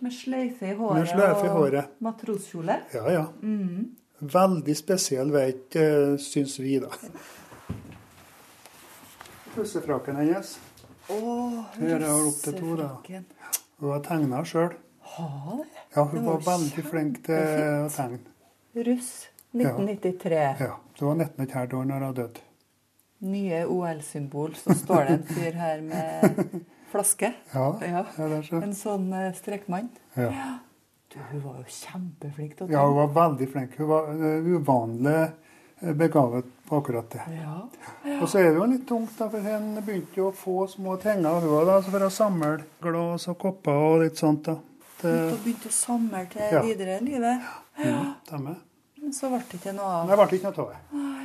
Med 0.01 0.13
sløyfe 0.13 0.67
i 0.69 0.75
håret 0.77 0.99
Med 0.99 1.07
sløyfe 1.09 1.45
i 1.45 1.53
håret. 1.53 1.85
og 1.97 2.05
matroskjole. 2.07 2.75
Ja, 2.93 3.03
ja. 3.11 3.25
Mm. 3.41 3.95
Veldig 4.21 4.75
spesiell 4.77 5.31
veit, 5.33 5.77
syns 6.21 6.57
vi, 6.59 6.79
da. 6.81 6.89
Pussefrakken 9.55 10.15
hennes. 10.21 10.57
Her 11.07 11.95
er 12.01 12.09
hun 12.09 12.27
opp 12.29 12.41
til 12.43 12.57
to, 12.59 12.75
da. 12.77 12.89
Hun 13.79 13.91
har 13.93 14.03
tegna 14.05 14.41
sjøl. 14.45 14.73
Ja, 15.17 16.03
hun 16.03 16.25
var 16.25 16.41
veldig 16.45 16.83
flink 16.85 17.21
til 17.25 17.37
å 17.37 17.87
tegne. 17.93 18.19
Russ 18.87 19.13
1993. 19.53 20.43
Ja, 20.61 20.75
Det 20.97 21.05
var 21.05 21.15
19,5 21.15 21.73
år 21.79 21.85
når 21.89 22.05
hun 22.05 22.13
døde. 22.21 22.46
Nye 23.19 23.63
OL-symbol. 23.65 24.55
Så 24.55 24.73
står 24.77 25.07
det 25.07 25.13
en 25.17 25.23
fyr 25.23 25.51
her 25.57 25.81
med 25.81 26.61
flaske. 26.91 27.33
Ja, 27.53 27.67
Ja. 27.81 28.05
ja, 28.17 28.27
er 28.37 28.41
så. 28.45 28.61
En 28.61 28.73
sånn 28.77 29.09
strekmann. 29.09 29.33
strekkmann. 29.39 29.89
Ja. 30.15 30.59
Du, 31.13 31.19
hun 31.31 31.41
var 31.41 31.59
jo 31.61 31.65
kjempeflink 31.71 32.57
til 32.57 32.67
å 32.67 32.71
ja, 32.71 32.81
hun 32.85 32.97
var 32.99 33.13
veldig 33.15 33.47
flink. 33.51 33.77
Hun 33.79 33.87
var 33.89 34.09
eh, 34.11 34.49
uvanlig 34.53 35.15
eh, 35.81 35.93
begavet 35.95 36.45
på 36.67 36.81
akkurat 36.81 37.09
det. 37.15 37.21
Ja. 37.37 37.61
Og 38.21 38.27
så 38.29 38.41
er 38.41 38.49
det 38.51 38.59
jo 38.59 38.65
litt 38.67 38.83
tungt, 38.89 39.13
da, 39.17 39.29
for 39.31 39.39
hun 39.45 39.69
begynte 39.85 40.19
jo 40.19 40.29
å 40.29 40.35
få 40.35 40.67
små 40.67 40.97
ting 41.01 41.23
av 41.25 41.39
hun 41.47 41.55
altså 41.71 41.93
for 41.93 42.05
å 42.09 42.11
samle 42.11 42.57
glass 42.83 43.27
og 43.31 43.37
kopper 43.39 43.71
og 43.87 44.01
litt 44.03 44.19
sånt. 44.19 44.49
da. 44.51 44.57
Hun 45.01 45.37
begynte 45.45 45.71
å 45.71 45.77
samle 45.79 46.25
til 46.33 46.41
Ja. 46.51 46.61
videre 46.65 46.99
i 46.99 47.05
livet. 47.07 47.47
ja, 47.79 48.15
ja. 48.27 48.55
så 49.13 49.29
ble 49.31 49.39
det 49.47 49.61
ikke 49.61 49.73
noe 49.77 49.93
av. 50.01 50.07
Det 50.11 50.17
ble 50.19 50.37
ikke 50.41 50.51
noe 50.51 50.65
av 50.65 50.73
det. 50.75 51.16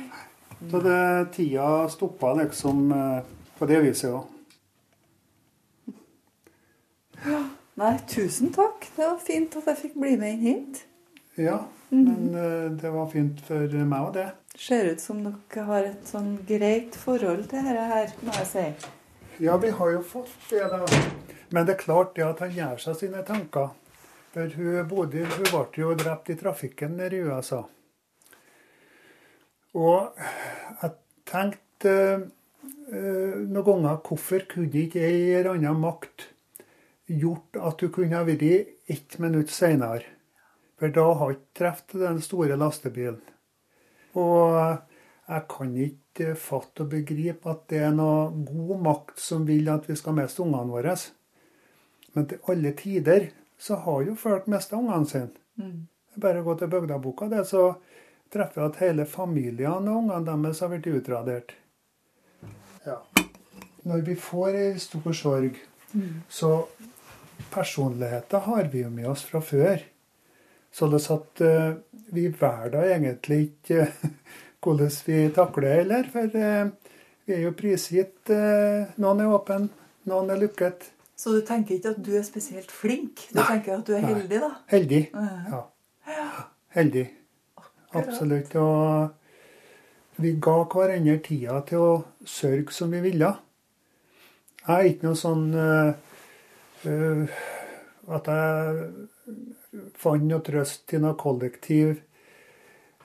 Så 0.71 0.79
det, 0.79 1.25
tida 1.35 1.89
stoppa 1.89 2.33
liksom 2.33 2.91
eh, 2.91 3.19
på 3.57 3.65
det 3.69 3.79
viset 3.83 4.13
òg. 4.13 4.23
Nei, 7.81 7.93
tusen 8.09 8.53
takk. 8.53 8.87
Det 8.95 9.05
var 9.05 9.19
fint 9.23 9.55
at 9.59 9.69
jeg 9.71 9.81
fikk 9.81 9.99
bli 9.99 10.15
med 10.21 10.37
inn 10.37 10.47
hit. 10.47 10.83
Ja, 11.39 11.63
men 11.89 12.35
eh, 12.37 12.71
det 12.81 12.91
var 12.93 13.09
fint 13.13 13.41
for 13.47 13.77
meg 13.81 13.99
òg, 13.99 14.13
det. 14.17 14.29
Ser 14.53 14.91
ut 14.93 15.01
som 15.01 15.23
dere 15.25 15.63
har 15.65 15.87
et 15.87 16.09
sånn 16.09 16.35
greit 16.47 16.97
forhold 16.99 17.47
til 17.49 17.65
dette 17.65 17.85
her, 17.89 18.11
må 18.21 18.35
jeg 18.37 18.49
si. 18.51 18.65
Ja, 19.41 19.57
vi 19.57 19.71
har 19.73 19.95
jo 19.95 20.01
fått 20.05 20.35
det, 20.51 20.61
da. 20.69 20.85
Men 21.49 21.65
det 21.65 21.73
er 21.73 21.81
klart 21.81 22.13
det 22.17 22.25
at 22.27 22.41
han 22.45 22.53
gjør 22.53 22.81
seg 22.81 22.99
sine 22.99 23.23
tanker. 23.25 23.73
For 24.33 24.49
hun, 24.57 24.77
Bodil 24.89 25.29
hun 25.29 25.47
ble 25.49 25.65
jo 25.77 25.93
drept 25.97 26.29
i 26.33 26.37
trafikken 26.37 26.95
nede 26.97 27.17
i 27.17 27.25
USA. 27.25 27.63
Og 29.73 30.13
jeg 30.81 30.93
tenkte 31.29 31.93
eh, 31.93 33.35
noen 33.41 33.65
ganger 33.65 34.01
hvorfor 34.05 34.45
kunne 34.51 34.85
ikke 34.85 35.01
ei 35.01 35.33
eller 35.33 35.55
annen 35.55 35.81
makt 35.81 36.29
gjort 37.09 37.57
at 37.59 37.81
du 37.81 37.89
kunne 37.93 38.15
ha 38.15 38.25
vært 38.27 38.45
ett 38.91 39.17
minutt 39.23 39.53
seinere? 39.53 40.05
For 40.77 40.93
da 40.93 41.05
har 41.17 41.35
ikke 41.35 41.57
truffet 41.59 42.01
den 42.01 42.21
store 42.21 42.57
lastebilen. 42.59 43.21
Og 44.19 44.57
jeg 45.23 45.45
kan 45.49 45.75
ikke 45.79 46.33
fatte 46.37 46.83
og 46.83 46.91
begripe 46.91 47.49
at 47.49 47.63
det 47.71 47.79
er 47.87 47.93
noe 47.95 48.27
god 48.45 48.81
makt 48.83 49.21
som 49.21 49.45
vil 49.47 49.69
at 49.71 49.87
vi 49.89 49.95
skal 49.97 50.17
miste 50.17 50.43
ungene 50.43 50.73
våre. 50.73 50.95
Men 52.13 52.27
til 52.29 52.51
alle 52.51 52.73
tider 52.77 53.31
så 53.57 53.79
har 53.85 54.03
jo 54.09 54.17
folk 54.19 54.49
mista 54.51 54.77
ungene 54.77 55.09
sine. 55.09 55.31
Mm. 55.57 55.87
Bare 56.21 56.43
gå 56.45 56.53
til 56.59 56.69
bygdaboka, 56.69 57.29
det, 57.31 57.45
så 57.49 57.71
treffer 58.33 58.61
jeg 58.61 58.71
at 58.71 58.81
hele 58.81 59.05
familiene 59.09 59.91
og 59.91 60.03
ungene 60.03 60.25
deres 60.25 60.63
har 60.63 60.71
blitt 60.73 60.89
utradert. 60.89 61.53
Ja. 62.85 62.97
Når 63.83 64.03
vi 64.07 64.15
får 64.19 64.57
ei 64.59 64.69
stor 64.79 65.13
sorg, 65.15 65.57
så 66.29 66.51
personligheter 67.53 68.45
har 68.47 68.69
vi 68.71 68.83
jo 68.83 68.89
med 68.89 69.07
oss 69.11 69.23
fra 69.27 69.41
før. 69.43 69.83
Således 70.73 71.09
at 71.13 71.43
uh, 71.45 71.75
vi 72.15 72.27
velger 72.27 72.79
egentlig 72.95 73.39
ikke 73.43 73.87
hvordan 74.63 74.91
vi 75.05 75.19
takler 75.35 75.75
heller. 75.81 76.09
For 76.11 76.33
uh, 76.33 76.71
vi 77.25 77.35
er 77.37 77.45
jo 77.45 77.53
prisgitt. 77.55 78.29
eh, 78.33 78.89
noen 78.99 79.21
er 79.23 79.31
åpen, 79.31 79.69
noen 80.11 80.31
er 80.33 80.41
lukket. 80.41 80.89
Så 81.15 81.31
du 81.31 81.43
tenker 81.47 81.77
ikke 81.77 81.93
at 81.93 82.01
du 82.03 82.11
er 82.17 82.25
spesielt 82.27 82.71
flink? 82.71 83.29
Du 83.31 83.39
Nei. 83.39 83.45
tenker 83.47 83.77
at 83.77 83.87
du 83.87 83.93
er 83.95 84.01
Nei. 84.03 84.09
heldig, 84.11 84.39
da? 84.43 84.49
Heldig. 84.73 85.03
Ja. 85.13 85.61
Heldig. 86.75 87.05
Absolutt. 87.93 88.55
Og 88.57 90.21
vi 90.21 90.35
ga 90.41 90.59
hverandre 90.69 91.17
tida 91.25 91.59
til 91.67 91.81
å 91.81 91.93
sørge 92.29 92.73
som 92.75 92.93
vi 92.93 93.01
ville. 93.03 93.31
Jeg 94.63 94.73
er 94.73 94.89
ikke 94.91 95.09
noe 95.09 95.19
sånn 95.19 95.47
uh, 95.57 95.91
at 98.13 98.29
jeg 98.31 99.87
fant 99.99 100.27
noe 100.27 100.43
trøst 100.45 100.85
til 100.91 101.03
noe 101.03 101.17
kollektiv 101.19 101.95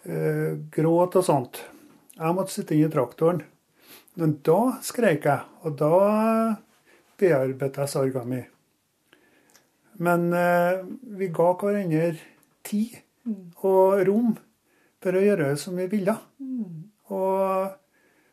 uh, 0.07 0.53
gråt 0.75 1.19
og 1.19 1.27
sånt. 1.27 1.63
Jeg 2.19 2.37
måtte 2.37 2.55
sitte 2.55 2.77
inne 2.77 2.91
i 2.91 2.95
traktoren. 2.95 3.43
Men 4.19 4.37
da 4.47 4.61
skrek 4.83 5.27
jeg, 5.31 5.45
og 5.63 5.77
da 5.79 5.93
bearbeidet 7.19 7.85
jeg 7.85 7.93
sorga 7.93 8.25
mi. 8.27 8.43
Men 10.03 10.29
uh, 10.35 10.85
vi 11.19 11.31
ga 11.35 11.53
hverandre 11.59 12.13
tid 12.67 13.01
og 13.65 14.05
rom 14.07 14.37
for 15.03 15.17
å 15.17 15.23
gjøre 15.23 15.53
det 15.53 15.61
som 15.63 15.77
vi 15.79 15.87
ville. 15.91 16.15
Og 17.15 17.77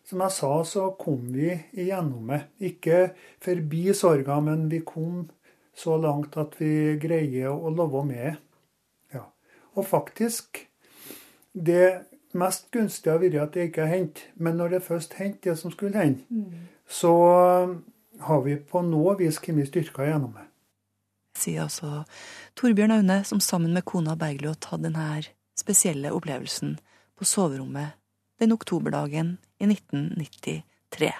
som 0.05 0.21
jeg 0.21 0.35
sa, 0.35 0.51
så 0.67 0.89
kom 0.99 1.31
vi 1.33 1.49
igjennom 1.73 2.29
det. 2.33 2.41
Ikke 2.71 2.99
forbi 3.43 3.87
sorga, 3.97 4.37
men 4.43 4.67
vi 4.69 4.83
kom 4.85 5.25
så 5.75 5.97
langt 5.99 6.37
at 6.39 6.55
vi 6.59 6.95
greier 7.01 7.53
å 7.53 7.71
leve 7.73 8.03
med. 8.07 8.41
Ja. 9.13 9.25
Og 9.75 9.87
faktisk, 9.89 10.61
det 11.53 12.05
mest 12.35 12.69
gunstige 12.75 13.15
har 13.15 13.23
vært 13.23 13.41
at 13.41 13.55
det 13.55 13.69
ikke 13.69 13.87
har 13.87 13.95
hendt. 13.95 14.23
Men 14.35 14.59
når 14.59 14.75
det 14.75 14.85
først 14.85 15.17
hendte 15.19 15.49
det 15.49 15.59
som 15.59 15.73
skulle 15.73 15.99
hende, 15.99 16.43
så 16.87 17.15
har 18.21 18.43
vi 18.45 18.59
på 18.59 18.83
noe 18.85 19.15
vis 19.19 19.39
kommet 19.43 19.71
styrka 19.71 20.05
gjennom 20.07 20.35
det. 20.37 20.45
Sier 21.35 21.65
altså 21.65 22.05
Torbjørn 22.55 22.93
Aune, 22.95 23.23
som 23.27 23.41
sammen 23.43 23.73
med 23.75 23.83
kona 23.89 24.15
Bergljot 24.19 24.69
hadde 24.71 24.87
denne 24.87 25.07
spesielle 25.55 26.11
opplevelsen 26.11 26.77
på 27.15 27.25
soverommet 27.25 27.95
den 28.39 28.51
oktoberdagen 28.51 29.37
i 29.57 29.65
1993. 29.65 31.13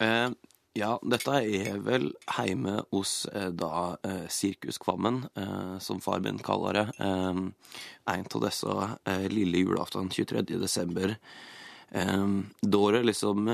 Eh, 0.00 0.30
ja, 0.78 0.90
dette 1.02 1.36
er 1.44 1.78
vel 1.84 2.10
heime 2.36 2.80
hos 2.94 3.26
eh, 3.34 3.50
da 3.52 3.96
eh, 4.06 4.26
Sirkuskvammen, 4.30 5.24
eh, 5.34 5.78
som 5.82 6.00
far 6.00 6.22
min 6.24 6.38
kaller 6.42 6.78
det. 6.78 6.86
Eh, 6.98 7.40
en 8.14 8.28
av 8.34 8.44
disse 8.46 8.76
eh, 9.04 9.26
lille 9.30 9.64
julaften 9.64 10.10
23. 10.10 10.42
desember. 10.58 11.16
Da 11.90 12.80
det 12.94 13.00
liksom 13.02 13.48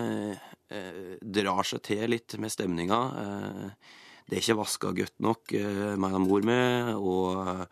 drar 1.24 1.64
seg 1.64 1.80
til 1.88 2.10
litt 2.12 2.34
med 2.36 2.52
stemninga. 2.52 2.98
Eh, 3.22 3.94
det 4.26 4.36
er 4.36 4.42
ikke 4.42 4.58
vaska 4.58 4.94
godt 4.96 5.20
nok, 5.22 5.52
eh, 5.54 5.92
meg 6.00 6.16
og 6.18 6.26
mor 6.26 6.46
mi, 6.46 6.62
og 6.96 7.68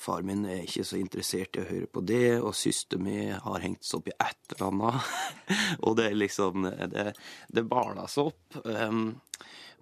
Far 0.00 0.22
min 0.24 0.46
er 0.48 0.62
ikke 0.64 0.84
så 0.86 0.96
interessert 0.96 1.58
i 1.58 1.60
å 1.60 1.68
høre 1.68 1.88
på 1.90 2.00
det, 2.08 2.38
og 2.40 2.54
søster 2.56 3.00
mi 3.02 3.26
har 3.28 3.60
hengt 3.60 3.84
seg 3.84 3.98
opp 3.98 4.06
i 4.08 4.14
et 4.14 4.54
eller 4.54 4.70
annet. 4.70 5.10
og 5.84 5.96
det 5.98 6.06
er 6.06 6.16
liksom 6.16 6.68
Det, 6.94 7.04
det 7.52 7.66
baler 7.68 8.08
seg 8.08 8.30
opp. 8.30 8.60
Um, 8.64 9.18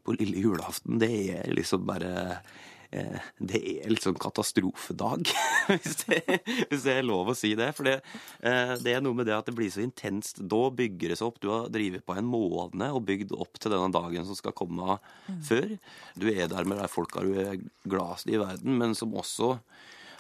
på 0.03 0.17
lille 0.17 0.41
julaften, 0.41 0.99
det 0.99 1.13
er 1.37 1.53
liksom 1.53 1.85
bare 1.87 2.41
Det 2.89 3.59
er 3.59 3.91
litt 3.93 4.05
sånn 4.07 4.17
katastrofedag, 4.21 5.29
hvis 5.69 5.99
det, 6.07 6.23
hvis 6.71 6.87
det 6.87 6.95
er 6.95 7.05
lov 7.05 7.33
å 7.33 7.37
si 7.37 7.53
det. 7.59 7.69
For 7.77 7.89
det, 7.89 7.99
eh, 8.41 8.73
det 8.81 8.95
er 8.97 9.05
noe 9.05 9.19
med 9.19 9.29
det 9.29 9.37
at 9.37 9.51
det 9.51 9.57
blir 9.59 9.69
så 9.73 9.83
intenst. 9.85 10.41
Da 10.41 10.63
bygger 10.73 11.13
det 11.13 11.19
seg 11.21 11.29
opp. 11.29 11.41
Du 11.43 11.51
har 11.53 11.69
drevet 11.75 12.07
på 12.09 12.17
en 12.17 12.29
måned 12.29 12.89
og 12.89 13.05
bygd 13.09 13.37
opp 13.37 13.61
til 13.61 13.75
denne 13.75 13.93
dagen 13.95 14.25
som 14.29 14.39
skal 14.39 14.57
komme 14.57 14.99
før. 15.45 15.77
Du 16.17 16.31
er 16.33 16.49
der 16.49 16.69
med 16.69 16.81
de 16.81 16.89
folka 16.91 17.25
du 17.27 17.37
er 17.45 17.61
gladest 17.85 18.33
i 18.33 18.41
verden, 18.41 18.81
men 18.81 18.97
som 18.99 19.17
også 19.17 19.59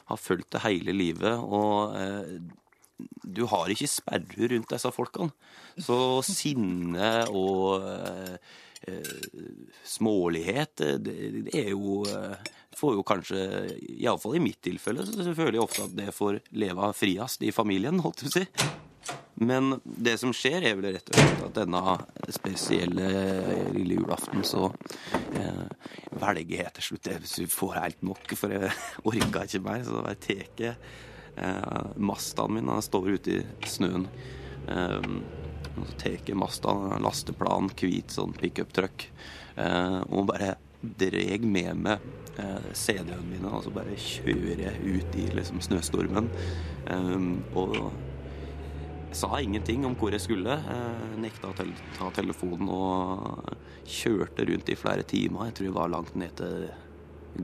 har 0.08 0.20
fulgt 0.20 0.52
det 0.56 0.64
hele 0.64 0.94
livet. 0.96 1.36
og 1.36 1.96
eh, 1.96 2.38
du 3.22 3.44
har 3.46 3.70
ikke 3.70 3.86
sperrer 3.90 4.52
rundt 4.54 4.72
disse 4.72 4.90
folkene. 4.94 5.30
Så 5.78 6.18
sinne 6.26 7.10
og 7.30 7.84
eh, 7.86 8.34
eh, 8.90 9.42
smålighet, 9.86 10.82
eh, 10.82 10.96
det, 10.98 11.16
det 11.46 11.60
er 11.60 11.68
jo 11.74 12.00
eh, 12.10 12.48
Får 12.78 12.94
jo 12.94 13.06
kanskje, 13.06 13.44
iallfall 13.98 14.36
i 14.38 14.42
mitt 14.42 14.60
tilfelle, 14.62 15.02
så 15.02 15.32
føler 15.34 15.58
jeg 15.58 15.64
ofte 15.64 15.86
at 15.88 15.96
det 15.98 16.12
får 16.14 16.38
leve 16.54 16.92
friest 16.94 17.42
i 17.42 17.54
familien, 17.54 17.98
holdt 18.04 18.22
jeg 18.22 18.30
på 18.30 18.34
å 18.34 18.38
si. 18.38 18.76
Men 19.40 19.76
det 19.84 20.16
som 20.18 20.32
skjer, 20.34 20.64
er 20.66 20.78
vel 20.78 20.92
rett 20.96 21.10
og 21.12 21.18
slett 21.18 21.42
at 21.46 21.58
denne 21.60 21.94
spesielle 22.34 23.10
lille 23.74 23.98
julaften 24.00 24.42
så 24.46 24.68
eh, 25.38 25.92
velger 26.18 26.64
jeg 26.64 26.72
til 26.76 26.86
slutt 26.88 27.10
du 27.36 27.46
får 27.52 27.76
helt 27.78 28.02
nok, 28.06 28.34
for 28.38 28.54
jeg 28.54 28.72
orka 29.06 29.44
ikke 29.46 29.62
mer, 29.62 29.84
så 29.86 30.02
jeg 30.10 30.48
tar 30.58 30.72
eh, 30.74 31.92
Mastaen 32.02 32.56
min, 32.58 32.70
den 32.70 32.84
står 32.84 33.12
ute 33.14 33.38
i 33.38 33.70
snøen. 33.70 34.08
Eh, 34.66 35.12
og 35.78 35.86
så 35.86 35.98
tar 36.02 36.18
jeg 36.18 36.38
Mastaen, 36.38 36.90
en 36.96 37.06
lasteplan, 37.06 37.70
hvit 37.78 38.14
sånn 38.14 38.34
pickup-truck, 38.38 39.06
eh, 39.54 40.00
og 40.10 40.26
bare 40.32 40.56
dreg 40.82 41.46
med 41.46 41.86
meg 41.86 42.10
CD-ene 42.72 43.24
mine, 43.26 43.50
og 43.50 43.64
så 43.64 43.72
bare 43.74 43.96
kjører 43.98 44.62
jeg 44.66 44.98
ut 44.98 45.16
i 45.18 45.26
liksom 45.34 45.62
snøstormen. 45.64 46.30
Eh, 46.86 47.26
og 47.58 47.78
sa 49.12 49.40
ingenting 49.40 49.86
om 49.88 49.96
hvor 49.98 50.14
jeg 50.14 50.24
skulle. 50.24 50.58
Eh, 50.58 51.06
nekta 51.22 51.50
å 51.50 51.56
ta 51.56 52.10
telefonen 52.14 52.68
og 52.72 53.54
kjørte 53.88 54.46
rundt 54.48 54.70
i 54.70 54.78
flere 54.78 55.06
timer. 55.08 55.48
Jeg 55.48 55.58
tror 55.58 55.68
jeg 55.68 55.78
var 55.78 55.94
langt 55.94 56.18
ned 56.18 56.36
til 56.38 56.68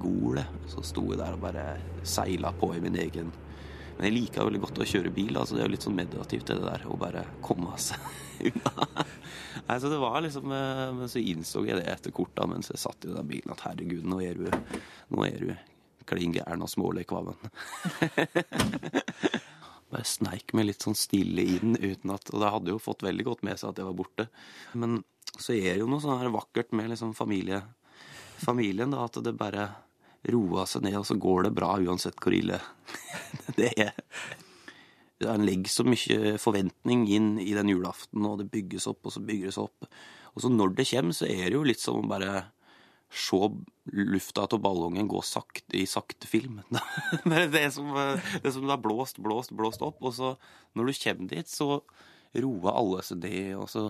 Gol. 0.00 0.40
Så 0.70 0.84
sto 0.86 1.08
jeg 1.10 1.20
der 1.20 1.36
og 1.36 1.44
bare 1.44 1.66
seila 2.02 2.52
på 2.58 2.74
i 2.74 2.82
min 2.84 2.98
egen 3.00 3.32
Men 3.96 4.08
jeg 4.08 4.16
liker 4.16 4.48
veldig 4.48 4.62
godt 4.64 4.80
å 4.82 4.88
kjøre 4.88 5.12
bil. 5.14 5.36
altså 5.38 5.56
Det 5.56 5.62
er 5.62 5.68
jo 5.68 5.74
litt 5.74 5.86
sånn 5.86 5.98
meditativt, 5.98 6.48
det 6.50 6.64
der 6.64 6.86
å 6.90 6.98
bare 6.98 7.26
komme 7.44 7.76
seg 7.80 8.08
unna. 8.50 8.88
Nei, 9.68 9.76
så 9.80 9.88
det 9.88 10.00
var 10.02 10.18
liksom 10.20 10.50
eh, 10.52 10.88
Men 10.98 11.08
så 11.08 11.22
innså 11.22 11.62
jeg 11.64 11.78
det 11.78 11.86
etter 11.92 12.14
kort 12.14 12.34
da, 12.36 12.48
mens 12.50 12.72
jeg 12.72 12.82
satt 12.82 13.06
i 13.06 13.14
den 13.14 13.30
bilen, 13.30 13.54
at 13.54 13.64
herregud, 13.68 14.04
nå 14.10 14.18
er 14.24 14.42
du, 14.42 14.50
nå 15.14 15.28
er 15.28 15.46
du 15.46 15.54
klin 16.04 16.34
gæren 16.34 16.64
og 16.64 16.68
smålig 16.68 17.06
men. 17.08 17.38
bare 19.94 20.08
sneik 20.08 20.54
meg 20.56 20.68
litt 20.68 20.84
sånn 20.84 20.98
stille 20.98 21.44
inn 21.54 21.78
uten 21.78 22.12
at 22.14 22.30
Og 22.32 22.42
det 22.42 22.52
hadde 22.56 22.74
jo 22.74 22.82
fått 22.82 23.04
veldig 23.06 23.26
godt 23.28 23.44
med 23.46 23.60
seg 23.60 23.70
at 23.70 23.80
jeg 23.80 23.88
var 23.88 23.98
borte. 23.98 24.28
Men 24.74 25.02
så 25.34 25.54
er 25.54 25.74
det 25.74 25.82
jo 25.82 25.90
noe 25.90 26.02
sånn 26.02 26.20
her 26.20 26.32
vakkert 26.34 26.74
med 26.76 26.90
liksom 26.92 27.14
familie, 27.16 27.62
familien, 28.42 28.94
da, 28.94 29.06
at 29.06 29.18
det 29.24 29.34
bare 29.38 29.68
roer 30.32 30.68
seg 30.70 30.86
ned, 30.86 30.96
og 31.00 31.06
så 31.08 31.18
går 31.20 31.46
det 31.46 31.54
bra 31.56 31.74
uansett 31.82 32.18
hvor 32.22 32.34
ille 32.36 32.60
det 33.58 33.72
er. 33.76 33.94
En 35.24 35.44
legger 35.46 35.70
så 35.72 35.86
mye 35.86 36.34
forventning 36.42 37.06
inn 37.12 37.30
i 37.40 37.52
den 37.56 37.70
julaften, 37.72 38.24
og 38.26 38.40
det 38.40 38.50
bygges 38.52 38.88
opp, 38.90 39.04
og 39.06 39.14
så 39.14 39.22
bygges 39.24 39.58
det 39.58 39.64
opp. 39.64 39.88
Og 40.34 40.42
så 40.42 40.50
når 40.50 40.74
det 40.78 40.88
kommer, 40.90 41.16
så 41.16 41.28
er 41.30 41.46
det 41.46 41.56
jo 41.56 41.64
litt 41.66 41.82
som 41.82 42.02
å 42.02 42.10
bare 42.10 42.48
se 43.14 43.38
lufta 43.94 44.46
av 44.50 44.58
ballongen 44.58 45.08
gå 45.08 45.20
sakte 45.22 45.78
i 45.78 45.84
sakte 45.86 46.26
film. 46.26 46.60
det 47.30 47.60
er 47.60 47.70
som, 47.70 47.92
det 47.94 48.52
som 48.52 48.66
det 48.66 48.74
har 48.74 48.82
blåst, 48.82 49.20
blåst, 49.22 49.54
blåst 49.54 49.84
opp. 49.86 50.02
Og 50.02 50.16
så, 50.16 50.34
når 50.74 50.90
du 50.90 51.00
kommer 51.04 51.30
dit, 51.30 51.50
så 51.50 51.78
roer 52.34 52.74
alle 52.74 53.04
seg 53.06 53.22
ned, 53.22 53.54
og 53.60 53.68
så 53.70 53.88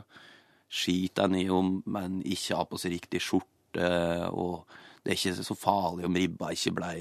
skiter 0.74 1.24
jeg 1.24 1.36
ned 1.38 1.54
om 1.54 1.76
man 1.88 2.20
ikke 2.26 2.58
har 2.58 2.68
på 2.68 2.80
seg 2.80 2.98
riktig 2.98 3.22
skjorte, 3.24 3.88
og 4.34 4.68
det 5.04 5.12
er 5.12 5.18
ikke 5.20 5.44
så 5.44 5.56
farlig 5.58 6.06
om 6.08 6.16
ribba 6.16 6.50
ikke 6.54 6.74
blei 6.78 7.00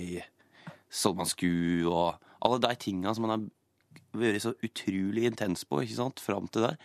som 0.93 1.17
man 1.17 1.29
skulle, 1.29 1.87
og 1.89 2.19
alle 2.43 2.59
de 2.61 2.75
tinga 2.79 3.13
som 3.15 3.25
man 3.25 3.33
har 3.33 3.45
vært 4.13 4.43
så 4.43 4.53
utrolig 4.65 5.25
intens 5.25 5.63
på 5.65 5.81
ikke 5.81 5.97
sant, 5.97 6.21
fram 6.21 6.49
til 6.53 6.67
der. 6.67 6.75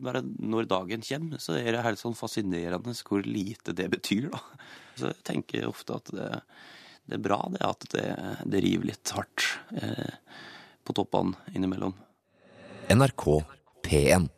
Bare 0.00 0.22
når 0.24 0.70
dagen 0.70 1.04
kommer, 1.04 1.42
så 1.42 1.58
er 1.58 1.74
det 1.74 1.84
helt 1.84 2.00
sånn 2.00 2.16
fascinerende 2.16 2.94
hvor 3.04 3.26
lite 3.26 3.74
det 3.76 3.90
betyr, 3.92 4.30
da. 4.32 4.40
Så 4.96 5.10
jeg 5.10 5.26
tenker 5.26 5.68
ofte 5.68 5.98
at 5.98 6.12
det, 6.14 6.30
det 7.10 7.18
er 7.18 7.24
bra 7.26 7.42
det 7.52 7.62
at 7.66 7.88
det, 7.92 8.06
det 8.54 8.62
river 8.64 8.92
litt 8.92 9.14
hardt 9.16 9.46
eh, 9.76 10.14
på 10.86 10.96
toppene 10.96 11.36
innimellom. 11.52 11.96
NRK 12.90 13.26
P1. 13.86 14.30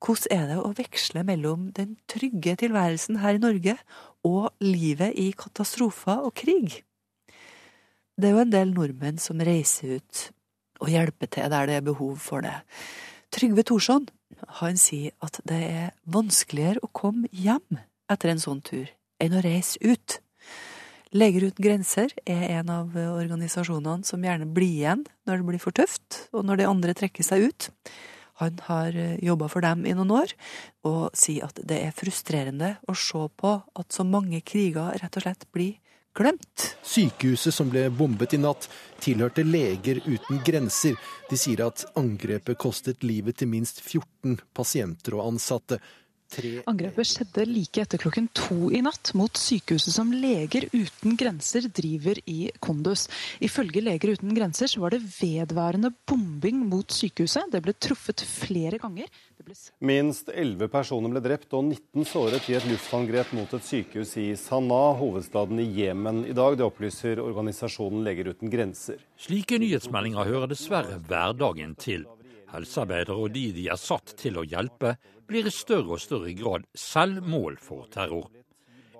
Hvordan 0.00 0.32
er 0.32 0.46
det 0.48 0.58
å 0.60 0.72
veksle 0.76 1.24
mellom 1.28 1.68
den 1.76 1.98
trygge 2.08 2.54
tilværelsen 2.62 3.20
her 3.20 3.36
i 3.36 3.42
Norge 3.42 3.76
og 4.24 4.48
livet 4.64 5.16
i 5.20 5.30
katastrofer 5.36 6.24
og 6.24 6.32
krig? 6.40 6.80
Det 8.16 8.28
er 8.28 8.36
jo 8.36 8.44
en 8.44 8.52
del 8.52 8.72
nordmenn 8.72 9.20
som 9.20 9.40
reiser 9.44 10.00
ut 10.00 10.24
og 10.80 10.88
hjelper 10.92 11.28
til 11.28 11.52
der 11.52 11.68
det 11.68 11.76
er 11.76 11.84
behov 11.84 12.16
for 12.24 12.44
det. 12.44 12.56
Trygve 13.32 13.64
Thorsson 13.68 14.08
han 14.60 14.80
sier 14.80 15.12
at 15.24 15.36
det 15.46 15.60
er 15.68 15.92
vanskeligere 16.08 16.82
å 16.84 16.90
komme 16.96 17.28
hjem 17.36 17.80
etter 18.10 18.32
en 18.32 18.42
sånn 18.42 18.62
tur 18.64 18.88
enn 19.20 19.36
å 19.36 19.44
reise 19.44 19.76
ut. 19.84 20.16
Leger 21.12 21.48
uten 21.50 21.64
grenser 21.64 22.12
er 22.24 22.46
en 22.60 22.70
av 22.72 22.94
organisasjonene 22.94 24.06
som 24.06 24.24
gjerne 24.24 24.48
blir 24.48 24.70
igjen 24.70 25.04
når 25.28 25.40
det 25.40 25.48
blir 25.48 25.62
for 25.62 25.76
tøft, 25.76 26.24
og 26.32 26.46
når 26.46 26.62
de 26.62 26.68
andre 26.70 26.94
trekker 26.96 27.26
seg 27.26 27.50
ut. 27.50 27.68
Han 28.40 28.58
har 28.66 28.96
jobba 29.20 29.48
for 29.52 29.64
dem 29.64 29.86
i 29.86 29.94
noen 29.96 30.14
år, 30.16 30.34
og 30.88 31.14
sier 31.16 31.46
at 31.48 31.60
det 31.62 31.78
er 31.84 31.96
frustrerende 31.96 32.74
å 32.88 32.96
se 32.96 33.26
på 33.40 33.54
at 33.60 33.92
så 33.94 34.06
mange 34.08 34.42
kriger 34.42 34.96
rett 35.00 35.20
og 35.20 35.26
slett 35.26 35.48
blir 35.54 35.78
glemt. 36.16 36.66
Sykehuset 36.82 37.54
som 37.54 37.70
ble 37.70 37.86
bombet 37.94 38.34
i 38.34 38.40
natt, 38.40 38.68
tilhørte 39.02 39.44
Leger 39.46 40.02
uten 40.06 40.42
grenser. 40.46 40.98
De 41.30 41.38
sier 41.38 41.62
at 41.64 41.84
angrepet 41.98 42.58
kostet 42.60 43.04
livet 43.06 43.40
til 43.40 43.50
minst 43.52 43.82
14 43.84 44.40
pasienter 44.56 45.16
og 45.18 45.34
ansatte. 45.34 45.80
Tre 46.30 46.50
Angrepet 46.70 47.08
skjedde 47.10 47.44
like 47.48 47.82
etter 47.82 47.98
klokken 47.98 48.28
to 48.36 48.68
i 48.70 48.78
natt 48.86 49.10
mot 49.18 49.34
sykehuset 49.34 49.90
som 49.96 50.12
Leger 50.14 50.68
uten 50.70 51.16
grenser 51.18 51.66
driver 51.74 52.20
i 52.30 52.52
Kondus. 52.62 53.08
Ifølge 53.42 53.82
Leger 53.82 54.14
uten 54.14 54.30
grenser 54.36 54.70
så 54.70 54.82
var 54.84 54.94
det 54.94 55.02
vedværende 55.16 55.90
bombing 56.06 56.62
mot 56.70 56.94
sykehuset. 56.94 57.50
Det 57.50 57.62
ble 57.64 57.74
truffet 57.74 58.22
flere 58.22 58.78
ganger. 58.78 59.10
Ble... 59.42 59.56
Minst 59.82 60.30
11 60.30 60.70
personer 60.70 61.10
ble 61.10 61.24
drept 61.24 61.58
og 61.58 61.66
19 61.66 62.06
såret 62.06 62.46
i 62.46 62.54
et 62.60 62.68
luftangrep 62.70 63.34
mot 63.34 63.50
et 63.56 63.66
sykehus 63.66 64.14
i 64.22 64.28
Sanaa, 64.38 64.94
hovedstaden 65.00 65.58
i 65.58 65.66
Jemen 65.80 66.22
i 66.28 66.36
dag. 66.36 66.60
Det 66.60 66.68
opplyser 66.68 67.24
organisasjonen 67.24 68.06
Leger 68.06 68.30
uten 68.30 68.54
grenser. 68.54 69.02
Slike 69.18 69.58
nyhetsmeldinger 69.58 70.30
hører 70.30 70.54
dessverre 70.54 71.02
hverdagen 71.10 71.74
til. 71.80 72.06
Helsearbeidere 72.50 73.14
og 73.18 73.32
de 73.34 73.48
de 73.54 73.68
er 73.70 73.78
satt 73.78 74.14
til 74.18 74.38
å 74.40 74.46
hjelpe, 74.46 74.96
blir 75.30 75.46
i 75.46 75.54
større 75.54 75.94
og 75.94 76.02
større 76.02 76.32
grad 76.34 76.64
selv 76.74 77.22
mål 77.22 77.58
for 77.62 77.86
terror. 77.94 78.26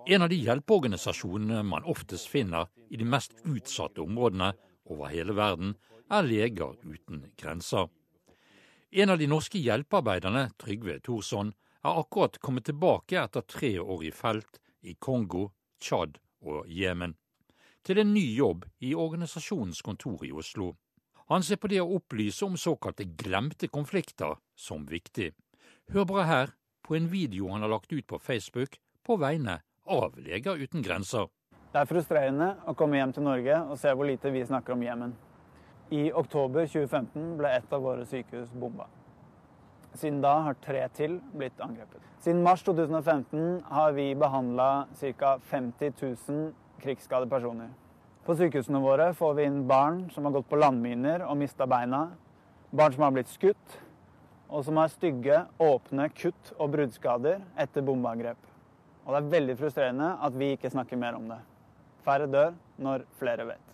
En 0.06 0.22
av 0.22 0.30
de 0.30 0.38
hjelpeorganisasjonene 0.38 1.64
man 1.66 1.86
oftest 1.90 2.30
finner 2.30 2.70
i 2.90 2.98
de 3.00 3.06
mest 3.06 3.34
utsatte 3.42 4.02
områdene 4.04 4.52
over 4.90 5.10
hele 5.10 5.34
verden, 5.34 5.74
er 6.10 6.26
Leger 6.26 6.76
uten 6.86 7.24
grenser. 7.38 7.88
En 8.90 9.10
av 9.10 9.18
de 9.18 9.26
norske 9.30 9.58
hjelpearbeiderne, 9.58 10.48
Trygve 10.58 10.98
Thorsson, 11.02 11.52
er 11.84 11.98
akkurat 11.98 12.38
kommet 12.38 12.66
tilbake 12.66 13.18
etter 13.18 13.46
tre 13.46 13.76
år 13.80 14.06
i 14.06 14.14
felt 14.14 14.58
i 14.82 14.94
Kongo, 14.98 15.50
Tsjad 15.80 16.18
og 16.46 16.66
Jemen, 16.70 17.14
til 17.82 18.00
en 18.02 18.14
ny 18.14 18.24
jobb 18.36 18.66
i 18.86 18.94
organisasjonens 18.94 19.82
kontor 19.82 20.24
i 20.26 20.32
Oslo. 20.32 20.74
Han 21.30 21.42
ser 21.46 21.58
på 21.62 21.70
det 21.70 21.82
å 21.82 21.94
opplyse 21.98 22.44
om 22.46 22.58
såkalte 22.58 23.06
glemte 23.18 23.70
konflikter 23.70 24.38
som 24.56 24.86
viktig. 24.86 25.30
Hør 25.90 26.04
bare 26.06 26.22
her 26.22 26.50
på 26.86 26.94
en 26.94 27.08
video 27.10 27.48
han 27.50 27.64
har 27.64 27.70
lagt 27.72 27.92
ut 27.92 28.06
på 28.06 28.18
Facebook 28.22 28.76
på 29.02 29.16
vegne 29.18 29.56
av 29.90 30.12
Leger 30.22 30.60
uten 30.62 30.84
grenser. 30.86 31.26
Det 31.72 31.80
er 31.80 31.88
frustrerende 31.90 32.52
å 32.70 32.76
komme 32.78 33.00
hjem 33.00 33.14
til 33.16 33.26
Norge 33.26 33.56
og 33.64 33.74
se 33.80 33.90
hvor 33.90 34.06
lite 34.06 34.30
vi 34.30 34.44
snakker 34.46 34.76
om 34.76 34.84
Jemen. 34.86 35.16
I 35.90 36.12
oktober 36.14 36.70
2015 36.70 37.34
ble 37.40 37.50
et 37.56 37.74
av 37.74 37.82
våre 37.82 38.06
sykehus 38.06 38.54
bomba. 38.54 38.86
Siden 39.98 40.22
da 40.22 40.36
har 40.46 40.60
tre 40.62 40.86
til 40.94 41.18
blitt 41.34 41.58
angrepet. 41.58 42.06
Siden 42.22 42.46
mars 42.46 42.62
2015 42.70 43.66
har 43.74 43.98
vi 43.98 44.06
behandla 44.14 44.70
ca. 44.94 45.34
50 45.42 45.92
000 46.06 46.48
krigsskadde 46.86 47.26
personer. 47.34 47.74
På 48.22 48.38
sykehusene 48.38 48.78
våre 48.78 49.10
får 49.18 49.38
vi 49.40 49.50
inn 49.50 49.64
barn 49.66 50.04
som 50.14 50.30
har 50.30 50.38
gått 50.38 50.52
på 50.54 50.62
landminer 50.62 51.26
og 51.26 51.42
mista 51.42 51.66
beina. 51.66 52.12
Barn 52.70 52.94
som 52.94 53.08
har 53.08 53.18
blitt 53.18 53.34
skutt, 53.34 53.80
og 54.50 54.64
som 54.66 54.80
har 54.80 54.90
stygge, 54.90 55.44
åpne 55.62 56.08
kutt 56.14 56.52
og 56.58 56.72
bruddskader 56.74 57.40
etter 57.60 57.84
bombeangrep. 57.86 58.38
Og 59.06 59.14
det 59.14 59.20
er 59.20 59.32
veldig 59.34 59.56
frustrerende 59.58 60.10
at 60.26 60.36
vi 60.38 60.52
ikke 60.56 60.70
snakker 60.72 60.98
mer 61.00 61.16
om 61.18 61.30
det. 61.30 61.38
Færre 62.04 62.26
dør 62.30 62.54
når 62.82 63.06
flere 63.20 63.46
vet. 63.48 63.66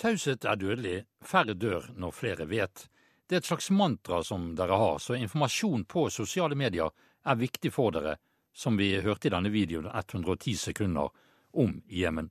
Taushet 0.00 0.44
er 0.48 0.58
dødelig, 0.58 0.96
færre 1.22 1.54
dør 1.54 1.90
når 2.00 2.14
flere 2.16 2.48
vet. 2.50 2.88
Det 3.28 3.36
er 3.36 3.42
et 3.42 3.48
slags 3.48 3.70
mantra 3.70 4.22
som 4.26 4.50
dere 4.58 4.76
har, 4.78 4.98
så 4.98 5.16
informasjon 5.16 5.86
på 5.88 6.08
sosiale 6.12 6.56
medier 6.58 6.90
er 7.24 7.38
viktig 7.40 7.70
for 7.72 7.94
dere, 7.94 8.16
som 8.52 8.76
vi 8.76 8.90
hørte 9.02 9.28
i 9.28 9.32
denne 9.32 9.52
videoen 9.54 9.86
110 9.88 10.58
sekunder 10.60 11.12
om 11.54 11.78
Jemen. 11.88 12.30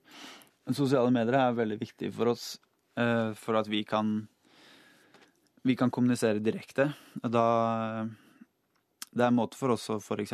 Sosiale 0.72 1.12
medier 1.12 1.40
er 1.40 1.58
veldig 1.58 1.80
viktig 1.80 2.12
for 2.16 2.34
oss 2.36 2.46
uh, 3.00 3.34
for 3.36 3.60
at 3.60 3.68
vi 3.72 3.84
kan 3.88 4.14
vi 5.64 5.76
kan 5.80 5.92
kommunisere 5.92 6.44
direkte. 6.44 6.92
Da 7.24 7.48
det 9.14 9.22
er 9.22 9.30
en 9.30 9.38
måte 9.38 9.58
for 9.58 9.76
oss 9.76 9.86
å 9.94 10.00
f.eks. 10.02 10.34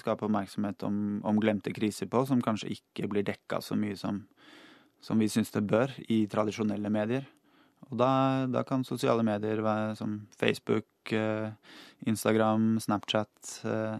skape 0.00 0.26
oppmerksomhet 0.26 0.84
om, 0.86 1.18
om, 1.26 1.40
glemte 1.42 1.72
kriser 1.74 2.06
på, 2.10 2.22
som 2.28 2.42
kanskje 2.42 2.70
ikke 2.76 3.08
blir 3.10 3.26
dekka 3.26 3.58
så 3.64 3.74
mye 3.78 3.96
som, 3.98 4.22
som 5.02 5.18
vi 5.18 5.28
syns 5.30 5.50
det 5.50 5.64
bør 5.66 5.92
i 6.06 6.22
tradisjonelle 6.30 6.92
medier. 6.94 7.26
Og 7.88 7.98
da, 7.98 8.46
da 8.46 8.62
kan 8.66 8.86
sosiale 8.86 9.24
medier 9.26 9.62
være 9.64 9.96
som 9.98 10.20
Facebook, 10.38 10.86
uh, 11.10 11.50
Instagram, 12.06 12.76
Snapchat 12.82 13.54
uh, 13.64 13.96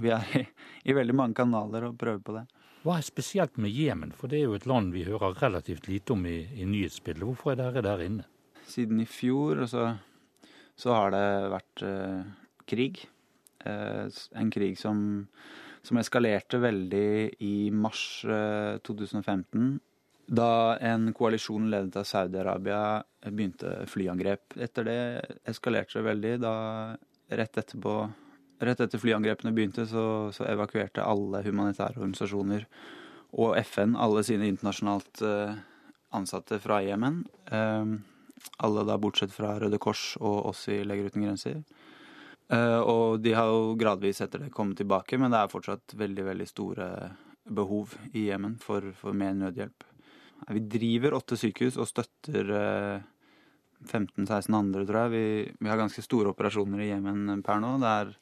Vi 0.00 0.12
er 0.14 0.30
i, 0.38 0.44
i 0.88 0.96
veldig 0.96 1.16
mange 1.18 1.36
kanaler 1.36 1.90
og 1.90 1.98
prøver 2.00 2.22
på 2.24 2.38
det. 2.38 2.46
Hva 2.84 2.98
er 2.98 3.04
spesielt 3.04 3.58
med 3.60 3.72
Jemen, 3.72 4.14
for 4.16 4.32
det 4.32 4.40
er 4.40 4.48
jo 4.48 4.56
et 4.56 4.66
land 4.68 4.94
vi 4.96 5.04
hører 5.04 5.36
relativt 5.42 5.88
lite 5.88 6.16
om 6.16 6.24
i, 6.28 6.40
i 6.56 6.64
nyhetsbildet. 6.68 7.24
Hvorfor 7.24 7.52
er 7.52 7.60
dere 7.60 7.84
der 7.84 8.02
inne? 8.06 8.26
Siden 8.68 9.02
i 9.02 9.06
fjor 9.08 9.64
så, 9.68 9.90
så 10.76 10.94
har 10.94 11.14
det 11.14 11.26
vært 11.52 11.84
eh, 11.86 12.22
krig. 12.70 13.02
Eh, 13.64 14.06
en 14.40 14.50
krig 14.54 14.78
som, 14.78 14.98
som, 15.82 16.00
eskalerte 16.00 16.60
veldig 16.62 17.40
i 17.44 17.54
mars 17.70 18.24
eh, 18.24 18.80
2015. 18.86 19.78
Da 20.34 20.76
en 20.80 21.10
koalisjon 21.16 21.68
ledet 21.70 22.00
av 22.00 22.08
Saudi-Arabia 22.08 22.80
begynte 23.28 23.84
flyangrep. 23.90 24.56
Etter 24.56 24.88
det 24.88 25.00
eskalerte 25.52 26.00
det 26.00 26.08
veldig. 26.08 26.34
Da 26.44 26.54
rett 27.40 27.64
etterpå 27.64 28.02
Rett 28.64 28.78
etter 28.80 29.00
flyangrepene 29.02 29.50
begynte, 29.52 29.82
så, 29.84 30.30
så, 30.32 30.44
evakuerte 30.46 31.02
alle 31.02 31.40
humanitære 31.42 31.98
organisasjoner 31.98 32.62
og 33.34 33.58
FN 33.66 33.96
alle 33.98 34.22
sine 34.24 34.46
internasjonalt 34.48 35.20
ansatte 36.14 36.60
fra 36.62 36.78
Jemen. 36.86 37.18
Uh, 37.50 37.98
alle 38.64 38.84
da 38.86 38.98
bortsett 39.00 39.32
fra 39.34 39.54
Røde 39.60 39.80
Kors 39.82 40.14
og 40.20 40.50
oss 40.50 40.66
i 40.72 40.82
Leger 40.86 41.10
uten 41.10 41.26
grenser. 41.26 41.62
Uh, 42.52 42.80
og 42.84 43.22
de 43.24 43.32
har 43.32 43.48
jo 43.48 43.72
gradvis 43.80 44.20
etter 44.20 44.44
det 44.44 44.52
kommet 44.52 44.76
tilbake, 44.80 45.16
men 45.20 45.32
det 45.32 45.40
er 45.40 45.52
fortsatt 45.52 45.96
veldig, 45.96 46.26
veldig 46.28 46.48
store 46.50 46.88
behov 47.44 47.94
i 48.12 48.28
Jemen 48.28 48.58
for, 48.60 48.92
for, 48.98 49.16
mer 49.16 49.34
nødhjelp. 49.36 49.84
Vi 50.52 50.60
driver 50.68 51.16
åtte 51.16 51.38
sykehus 51.40 51.78
og 51.80 51.88
støtter 51.88 52.50
15-16 53.84 54.56
andre, 54.56 54.84
tror 54.84 55.04
jeg. 55.04 55.12
Vi, 55.12 55.26
vi, 55.60 55.70
har 55.70 55.80
ganske 55.80 56.04
store 56.04 56.32
operasjoner 56.32 56.84
i 56.84 56.90
Jemen 56.90 57.42
per 57.44 57.60
nå. 57.62 57.76
Det 57.82 57.92
er 57.92 58.12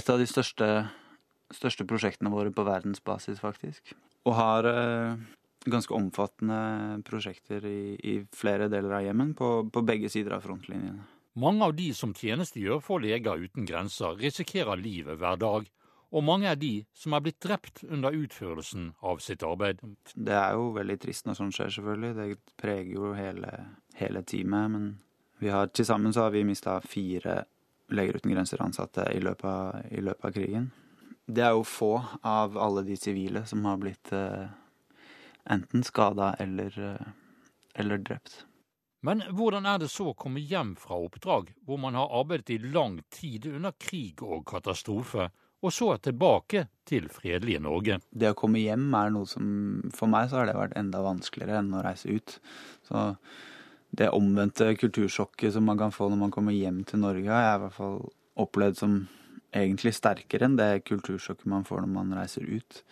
et 0.00 0.10
av 0.12 0.20
de 0.20 0.28
største, 0.28 0.68
største 1.52 1.86
prosjektene 1.88 2.32
våre 2.32 2.52
på 2.54 2.64
verdensbasis, 2.66 3.40
faktisk. 3.42 3.94
Og 4.28 4.36
har 4.38 4.68
eh, 4.68 5.16
ganske 5.64 5.94
omfattende 5.94 7.02
prosjekter 7.06 7.64
i, 7.66 7.94
i, 7.96 8.14
flere 8.34 8.68
deler 8.72 8.98
av 8.98 9.04
Jemen, 9.06 9.34
på, 9.38 9.50
på 9.72 9.82
begge 9.86 10.10
sider 10.12 10.36
av 10.38 10.46
frontlinjene. 10.46 11.04
Mange 11.42 11.64
av 11.64 11.76
de 11.76 11.92
som 11.96 12.12
tjenestegjør 12.12 12.82
for 12.84 13.00
Leger 13.00 13.40
uten 13.40 13.64
grenser, 13.68 14.18
risikerer 14.20 14.80
livet 14.80 15.20
hver 15.20 15.38
dag, 15.40 15.70
og 16.12 16.24
mange 16.26 16.50
er 16.50 16.58
de 16.60 16.82
som 16.92 17.14
er 17.16 17.22
blitt 17.24 17.40
drept 17.40 17.80
under 17.88 18.12
utførelsen 18.12 18.90
av 19.00 19.22
sitt 19.24 19.44
arbeid. 19.48 19.80
Det 20.12 20.34
er 20.36 20.58
jo 20.58 20.74
veldig 20.76 20.98
trist 21.00 21.24
når 21.24 21.38
sånt 21.38 21.56
skjer, 21.56 21.72
selvfølgelig. 21.72 22.12
Det 22.18 22.58
preger 22.60 22.92
jo 22.98 23.14
hele, 23.16 23.52
hele 23.96 24.20
teamet. 24.28 24.74
Men 24.74 24.90
vi 25.40 25.48
har, 25.48 25.72
til 25.72 25.88
sammen 25.88 26.12
så 26.12 26.26
har 26.26 26.36
vi 26.36 26.44
mista 26.44 26.76
fire 26.84 27.44
Leger 27.92 28.16
uten 28.20 28.32
grenser-ansatte 28.32 29.04
i, 29.12 29.18
i 29.18 29.24
løpet 30.04 30.24
av 30.24 30.32
krigen. 30.32 30.70
Det 31.28 31.42
er 31.44 31.56
jo 31.56 31.64
få 31.66 31.94
av 32.24 32.56
alle 32.60 32.84
de 32.86 32.96
sivile 32.96 33.44
som 33.48 33.64
har 33.68 33.80
blitt 33.80 34.12
eh, 34.16 34.46
enten 35.50 35.84
skada 35.84 36.34
eller, 36.38 36.72
eh, 36.78 37.06
eller 37.74 37.98
drept. 37.98 38.44
Men 39.02 39.22
hvordan 39.34 39.66
er 39.66 39.78
det 39.82 39.90
så 39.90 40.12
å 40.12 40.16
komme 40.16 40.40
hjem 40.40 40.76
fra 40.78 40.94
oppdrag 40.94 41.50
hvor 41.66 41.80
man 41.82 41.96
har 41.98 42.12
arbeidet 42.20 42.54
i 42.54 42.58
lang 42.62 43.00
tid 43.10 43.48
under 43.50 43.74
krig 43.74 44.22
og 44.22 44.44
katastrofe, 44.46 45.30
og 45.62 45.70
så 45.74 45.96
tilbake 46.02 46.66
til 46.86 47.08
fredelige 47.10 47.62
Norge? 47.62 47.98
Det 48.10 48.30
å 48.30 48.38
komme 48.38 48.62
hjem 48.62 48.88
er 48.98 49.10
noe 49.14 49.26
som 49.30 49.90
For 49.94 50.10
meg 50.10 50.30
så 50.30 50.40
har 50.40 50.46
det 50.50 50.58
vært 50.58 50.78
enda 50.78 51.02
vanskeligere 51.02 51.58
enn 51.62 51.74
å 51.74 51.82
reise 51.82 52.10
ut. 52.10 52.38
Så 52.86 53.02
det 53.94 54.10
omvendte 54.14 54.70
kultursjokket 54.78 55.52
som 55.52 55.66
man 55.66 55.78
kan 55.78 55.92
få 55.94 56.08
når 56.08 56.22
man 56.22 56.34
kommer 56.34 56.54
hjem 56.56 56.82
til 56.88 57.02
Norge, 57.02 57.28
har 57.28 57.42
jeg 57.44 57.58
i 57.58 57.62
hvert 57.66 57.76
fall 57.76 57.98
opplevd 58.42 58.78
som 58.78 58.96
egentlig 59.52 59.92
sterkere 59.94 60.48
enn 60.48 60.56
det 60.56 60.84
kultursjokket 60.88 61.50
man 61.50 61.66
får 61.68 61.84
når 61.84 61.92
man 61.92 62.14
reiser 62.16 62.46
ut. 62.48 62.82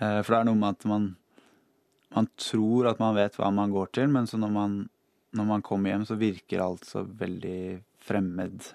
Eh, 0.00 0.22
For 0.22 0.30
det 0.32 0.38
er 0.40 0.48
noe 0.48 0.60
med 0.62 0.78
at 0.78 0.88
man, 0.88 1.10
man 2.14 2.28
tror 2.38 2.90
at 2.90 3.02
man 3.02 3.16
vet 3.16 3.36
hva 3.38 3.50
man 3.54 3.74
går 3.74 3.90
til, 3.98 4.08
men 4.12 4.28
så 4.30 4.38
når 4.40 4.54
man, 4.54 4.78
når 5.34 5.48
man 5.48 5.64
kommer 5.66 5.92
hjem, 5.92 6.06
så 6.08 6.18
virker 6.20 6.62
alt 6.62 6.86
så 6.86 7.02
veldig 7.04 7.80
fremmed 8.04 8.70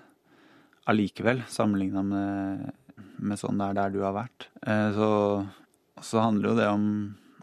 allikevel, 0.89 1.43
sammenligna 1.47 2.03
med, 2.03 2.69
med 3.21 3.39
sånn 3.39 3.59
det 3.61 3.69
er 3.69 3.77
der 3.77 3.93
du 3.93 3.99
har 4.03 4.15
vært. 4.17 4.49
Eh, 4.65 4.89
Så, 4.95 5.09
så 6.01 6.23
handler 6.23 6.51
jo 6.51 6.57
det 6.57 6.69
om 6.71 6.87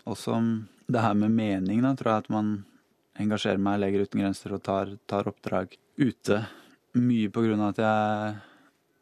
også 0.06 0.34
om 0.36 0.50
det 0.86 1.02
her 1.02 1.14
med 1.18 1.34
mening, 1.34 1.82
da, 1.82 1.94
tror 1.98 2.12
jeg 2.12 2.24
at 2.24 2.34
man 2.34 2.50
engasjerer 3.18 3.58
meg 3.62 3.78
i 3.78 3.82
Leger 3.84 4.04
uten 4.06 4.22
grenser 4.22 4.54
og 4.54 4.62
tar, 4.66 4.92
tar 5.08 5.28
oppdrag 5.30 5.74
ute. 5.98 6.42
Mye 6.96 7.30
på 7.32 7.42
grunn 7.44 7.62
av 7.64 7.72
at 7.74 7.80
jeg 7.82 8.36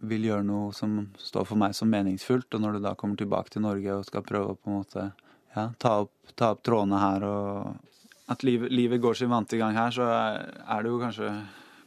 vil 0.08 0.28
gjøre 0.28 0.46
noe 0.46 0.72
som 0.76 0.96
står 1.18 1.46
for 1.48 1.60
meg 1.60 1.74
som 1.76 1.90
meningsfullt. 1.92 2.48
Og 2.54 2.62
når 2.62 2.76
du 2.76 2.84
da 2.86 2.94
kommer 2.98 3.18
tilbake 3.20 3.52
til 3.52 3.64
Norge 3.64 3.98
og 3.98 4.06
skal 4.08 4.24
prøve 4.26 4.54
å 4.54 4.58
på 4.58 4.70
en 4.70 4.78
måte 4.80 5.06
ja, 5.54 5.68
ta, 5.78 5.98
opp, 6.04 6.34
ta 6.34 6.52
opp 6.54 6.64
trådene 6.66 7.00
her 7.02 7.26
og 7.28 7.90
At 8.32 8.42
livet, 8.42 8.72
livet 8.72 9.02
går 9.04 9.18
sin 9.18 9.28
vante 9.28 9.58
gang 9.60 9.76
her, 9.76 9.90
så 9.92 10.06
er, 10.08 10.82
det 10.82 10.88
jo 10.88 11.00
kanskje 11.02 11.30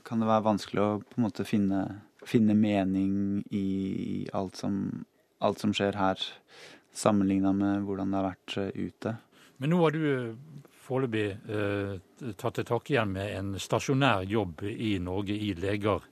Kan 0.06 0.22
det 0.22 0.30
være 0.30 0.46
vanskelig 0.46 0.84
å 0.84 1.00
på 1.02 1.18
en 1.18 1.26
måte 1.26 1.46
finne, 1.48 1.82
finne 2.26 2.54
mening 2.56 3.42
i 3.50 4.28
alt 4.38 4.56
som, 4.56 4.78
alt 5.44 5.60
som 5.60 5.74
skjer 5.76 5.98
her, 5.98 6.22
sammenligna 6.94 7.52
med 7.58 7.84
hvordan 7.84 8.14
det 8.14 8.22
har 8.22 8.28
vært 8.30 8.56
eh, 8.62 8.88
ute. 8.88 9.16
Men 9.58 9.74
nå 9.74 9.82
har 9.82 9.92
du 9.92 10.06
eh, 10.08 10.64
foreløpig 10.88 11.26
eh, 11.52 12.32
tatt 12.40 12.56
til 12.62 12.70
takke 12.70 12.96
igjen 12.96 13.12
med 13.18 13.34
en 13.36 13.52
stasjonær 13.60 14.24
jobb 14.30 14.64
i 14.70 14.96
Norge 15.04 15.36
i 15.36 15.52
Leger 15.60 16.08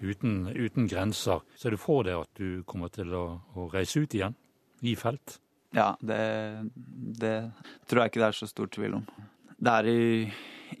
uten, 0.00 0.46
uten 0.54 0.86
grenser. 0.86 1.42
Ser 1.58 1.74
du 1.74 1.80
for 1.80 2.06
deg 2.06 2.22
at 2.22 2.30
du 2.38 2.62
kommer 2.68 2.92
til 2.94 3.10
å, 3.16 3.24
å 3.58 3.68
reise 3.72 4.04
ut 4.04 4.14
igjen 4.14 4.36
i 4.86 4.94
felt? 4.94 5.40
Ja, 5.76 5.92
det, 6.02 6.20
det 7.20 7.34
tror 7.86 8.02
jeg 8.02 8.12
ikke 8.12 8.22
det 8.22 8.28
er 8.30 8.38
så 8.40 8.48
stor 8.50 8.70
tvil 8.74 8.98
om. 8.98 9.04
Det 9.60 9.74
er 9.74 9.90
i, 9.90 10.00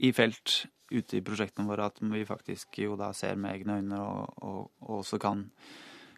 i 0.08 0.10
felt 0.16 0.64
ute 0.90 1.20
i 1.20 1.22
prosjektene 1.22 1.68
våre 1.68 1.86
at 1.90 2.00
vi 2.02 2.24
faktisk 2.26 2.80
jo 2.82 2.96
da 2.98 3.12
ser 3.14 3.38
med 3.38 3.54
egne 3.54 3.78
øyne 3.78 4.00
og, 4.02 4.40
og, 4.42 4.64
og 4.82 4.96
også 5.04 5.20
kan, 5.22 5.44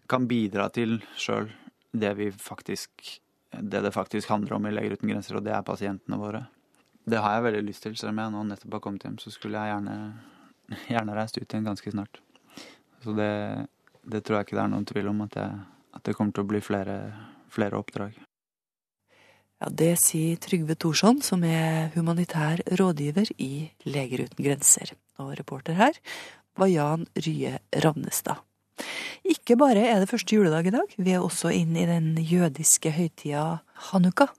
kan 0.09 0.25
bidra 0.31 0.71
til 0.73 1.03
sjøl 1.21 1.51
det 1.93 2.15
vi 2.17 2.31
faktisk 2.33 3.19
det 3.53 3.83
det 3.85 3.93
faktisk 3.93 4.29
handler 4.33 4.57
om 4.57 4.67
i 4.67 4.73
Leger 4.73 4.97
uten 4.97 5.11
grenser, 5.11 5.37
og 5.37 5.45
det 5.45 5.53
er 5.53 5.65
pasientene 5.67 6.17
våre. 6.17 6.47
Det 7.05 7.21
har 7.21 7.35
jeg 7.35 7.45
veldig 7.45 7.63
lyst 7.67 7.83
til. 7.85 7.97
Selv 8.01 8.15
om 8.15 8.21
jeg 8.23 8.33
nå 8.33 8.45
nettopp 8.49 8.79
har 8.79 8.81
kommet 8.81 9.05
hjem, 9.05 9.19
så 9.21 9.33
skulle 9.35 9.61
jeg 9.61 9.75
gjerne, 9.75 9.97
gjerne 10.95 11.17
reist 11.19 11.37
ut 11.37 11.45
igjen 11.45 11.69
ganske 11.69 11.93
snart. 11.93 12.23
Så 13.05 13.13
det, 13.19 13.33
det 14.09 14.23
tror 14.25 14.39
jeg 14.39 14.49
ikke 14.49 14.57
det 14.57 14.65
er 14.65 14.73
noen 14.73 14.89
tvil 14.89 15.11
om, 15.13 15.21
at, 15.27 15.37
jeg, 15.37 15.65
at 15.99 16.05
det 16.07 16.17
kommer 16.17 16.33
til 16.33 16.47
å 16.47 16.51
bli 16.55 16.63
flere, 16.65 16.97
flere 17.53 17.77
oppdrag. 17.77 18.17
Ja, 19.63 19.69
Det 19.71 19.93
sier 20.03 20.41
Trygve 20.43 20.75
Thorsson, 20.75 21.21
som 21.23 21.45
er 21.47 21.93
humanitær 21.95 22.59
rådgiver 22.81 23.29
i 23.39 23.71
Leger 23.87 24.25
uten 24.25 24.43
grenser. 24.43 24.91
Og 25.23 25.37
reporter 25.39 25.77
her 25.79 25.95
var 26.59 26.67
Jan 26.67 27.07
Rye 27.15 27.61
Ravnestad. 27.71 28.43
Ikke 29.23 29.55
bare 29.55 29.85
er 29.87 30.01
det 30.03 30.09
første 30.11 30.35
juledag 30.35 30.67
i 30.67 30.75
dag, 30.75 30.97
vi 30.99 31.15
er 31.15 31.23
også 31.23 31.53
inn 31.55 31.77
i 31.79 31.87
den 31.87 32.17
jødiske 32.19 32.91
høytida 32.91 33.61
hanukka. 33.93 34.33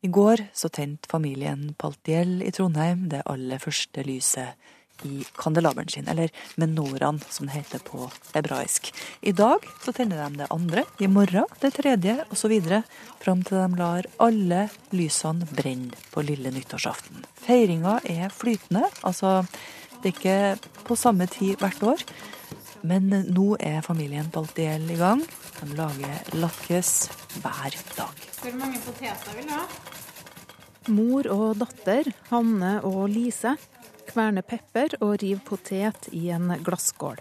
I 0.00 0.08
går 0.08 0.46
så 0.56 0.72
tente 0.72 1.10
familien 1.12 1.74
Paltiel 1.76 2.40
i 2.40 2.48
Trondheim 2.50 3.10
det 3.12 3.26
aller 3.28 3.60
første 3.60 4.06
lyset 4.08 4.56
i 5.08 5.24
kandelaberen 5.38 5.90
sin, 5.92 6.08
eller 6.08 6.32
menoraen 6.60 7.20
som 7.30 7.48
det 7.48 7.56
heter 7.56 7.82
på 7.86 8.08
hebraisk. 8.34 8.92
I 9.20 9.34
dag 9.36 9.66
så 9.84 9.92
tenner 9.92 10.22
de 10.22 10.42
det 10.42 10.50
andre, 10.54 10.84
i 10.98 11.08
morgen 11.10 11.48
det 11.60 11.74
tredje, 11.76 12.18
osv. 12.32 12.56
Fram 13.22 13.44
til 13.46 13.60
de 13.60 13.80
lar 13.80 14.08
alle 14.22 14.66
lysene 14.94 15.48
brenne 15.50 15.98
på 16.12 16.24
lille 16.26 16.52
nyttårsaften. 16.54 17.24
Feiringa 17.42 17.98
er 18.08 18.32
flytende, 18.34 18.86
altså 19.02 19.40
det 20.02 20.10
er 20.10 20.16
ikke 20.16 20.84
på 20.88 20.98
samme 20.98 21.28
tid 21.30 21.60
hvert 21.62 21.82
år. 21.86 22.06
Men 22.82 23.12
nå 23.30 23.52
er 23.62 23.84
familien 23.86 24.26
Baltiel 24.34 24.88
i 24.90 24.98
gang. 24.98 25.22
De 25.60 25.68
lager 25.78 26.32
lakkes 26.34 26.90
hver 27.38 27.76
dag. 27.94 28.24
Hvor 28.42 28.56
mange 28.58 28.80
poteter 28.82 29.36
vil 29.38 29.46
du 29.46 29.54
ha? 29.54 29.66
Mor 30.90 31.28
og 31.30 31.60
datter, 31.60 32.10
Hanne 32.32 32.80
og 32.88 33.04
Lise, 33.12 33.54
kverner 34.12 34.44
pepper 34.46 34.96
og 35.00 35.16
river 35.22 35.42
potet 35.46 36.08
i 36.12 36.28
en 36.34 36.52
glasskål. 36.64 37.20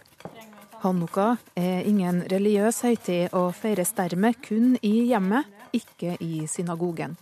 Hanukka 0.82 1.36
er 1.56 1.86
ingen 1.86 2.24
religiøs 2.32 2.82
høytid 2.86 3.36
og 3.38 3.52
feires 3.56 3.94
dermed 3.98 4.40
kun 4.42 4.76
i 4.82 4.96
hjemmet, 5.12 5.46
ikke 5.78 6.16
i 6.20 6.48
synagogen. 6.50 7.18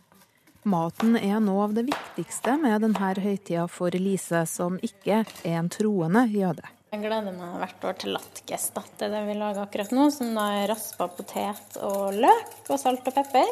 Maten 0.70 1.16
er 1.20 1.40
noe 1.44 1.66
av 1.68 1.76
det 1.76 1.86
viktigste 1.88 2.58
med 2.60 2.82
denne 2.84 3.14
høytida 3.24 3.66
for 3.72 3.96
Lise, 3.96 4.46
som 4.48 4.80
ikke 4.84 5.24
er 5.24 5.58
en 5.60 5.70
troende 5.72 6.26
jøde. 6.32 6.66
Jeg 6.90 7.04
gleder 7.04 7.36
meg 7.36 7.60
hvert 7.62 7.86
år 7.86 7.98
til 8.02 8.16
latkes. 8.16 8.70
Det 8.74 9.06
er 9.06 9.14
det 9.14 9.22
vi 9.28 9.36
lager 9.38 9.62
akkurat 9.64 9.92
nå, 9.94 10.08
som 10.12 10.32
da 10.34 10.48
er 10.58 10.72
raspa 10.72 11.06
potet 11.14 11.78
og 11.86 12.16
løk 12.18 12.72
og 12.72 12.80
salt 12.82 13.06
og 13.12 13.16
pepper. 13.20 13.52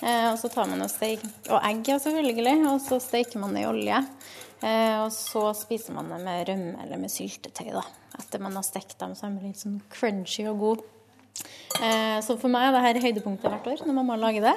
Eh, 0.00 0.30
og 0.30 0.38
så 0.40 0.48
tar 0.48 0.70
man 0.70 0.80
og 0.80 0.88
steik, 0.88 1.26
og 1.50 1.58
egg, 1.60 1.90
selvfølgelig, 2.00 2.56
og 2.70 2.78
så 2.80 2.96
steiker 3.04 3.42
man 3.42 3.52
det 3.56 3.66
i 3.66 3.68
olje. 3.68 4.00
Eh, 4.60 4.96
og 5.00 5.08
så 5.14 5.50
spiser 5.56 5.96
man 5.96 6.10
det 6.12 6.20
med 6.24 6.46
rømme 6.50 6.84
eller 6.84 7.00
med 7.00 7.12
syltetøy, 7.12 7.70
da. 7.72 7.84
Etter 8.20 8.42
man 8.42 8.56
har 8.58 8.66
stekt 8.66 8.98
dem, 9.00 9.14
så 9.16 9.26
er 9.26 9.36
de 9.36 9.50
litt 9.50 9.60
sånn 9.60 9.80
crunchy 9.92 10.44
og 10.50 10.64
god. 10.64 10.82
Eh, 11.80 12.18
så 12.24 12.36
for 12.36 12.52
meg 12.52 12.68
er 12.68 12.76
det 12.76 12.84
her 12.84 13.02
høydepunktet 13.06 13.48
hvert 13.48 13.70
år, 13.72 13.86
når 13.86 13.96
mamma 13.96 14.18
lager 14.20 14.50
det. 14.50 14.56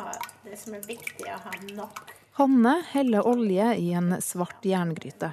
Ta 0.00 0.12
det 0.46 0.56
som 0.56 0.74
er 0.76 0.84
viktig 0.86 1.26
å 1.28 1.36
ha 1.44 1.52
nok. 1.74 1.98
Hanne 2.38 2.72
heller 2.92 3.26
olje 3.28 3.66
i 3.76 3.90
en 3.98 4.14
svart 4.24 4.64
jerngryte. 4.64 5.32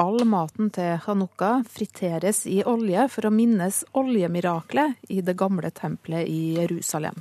All 0.00 0.22
maten 0.24 0.70
til 0.72 0.96
hanukka 1.04 1.50
friteres 1.68 2.46
i 2.48 2.62
olje 2.64 3.04
for 3.12 3.28
å 3.28 3.34
minnes 3.34 3.82
oljemiraklet 3.98 5.12
i 5.12 5.20
det 5.20 5.34
gamle 5.38 5.70
tempelet 5.76 6.30
i 6.30 6.54
Jerusalem. 6.56 7.20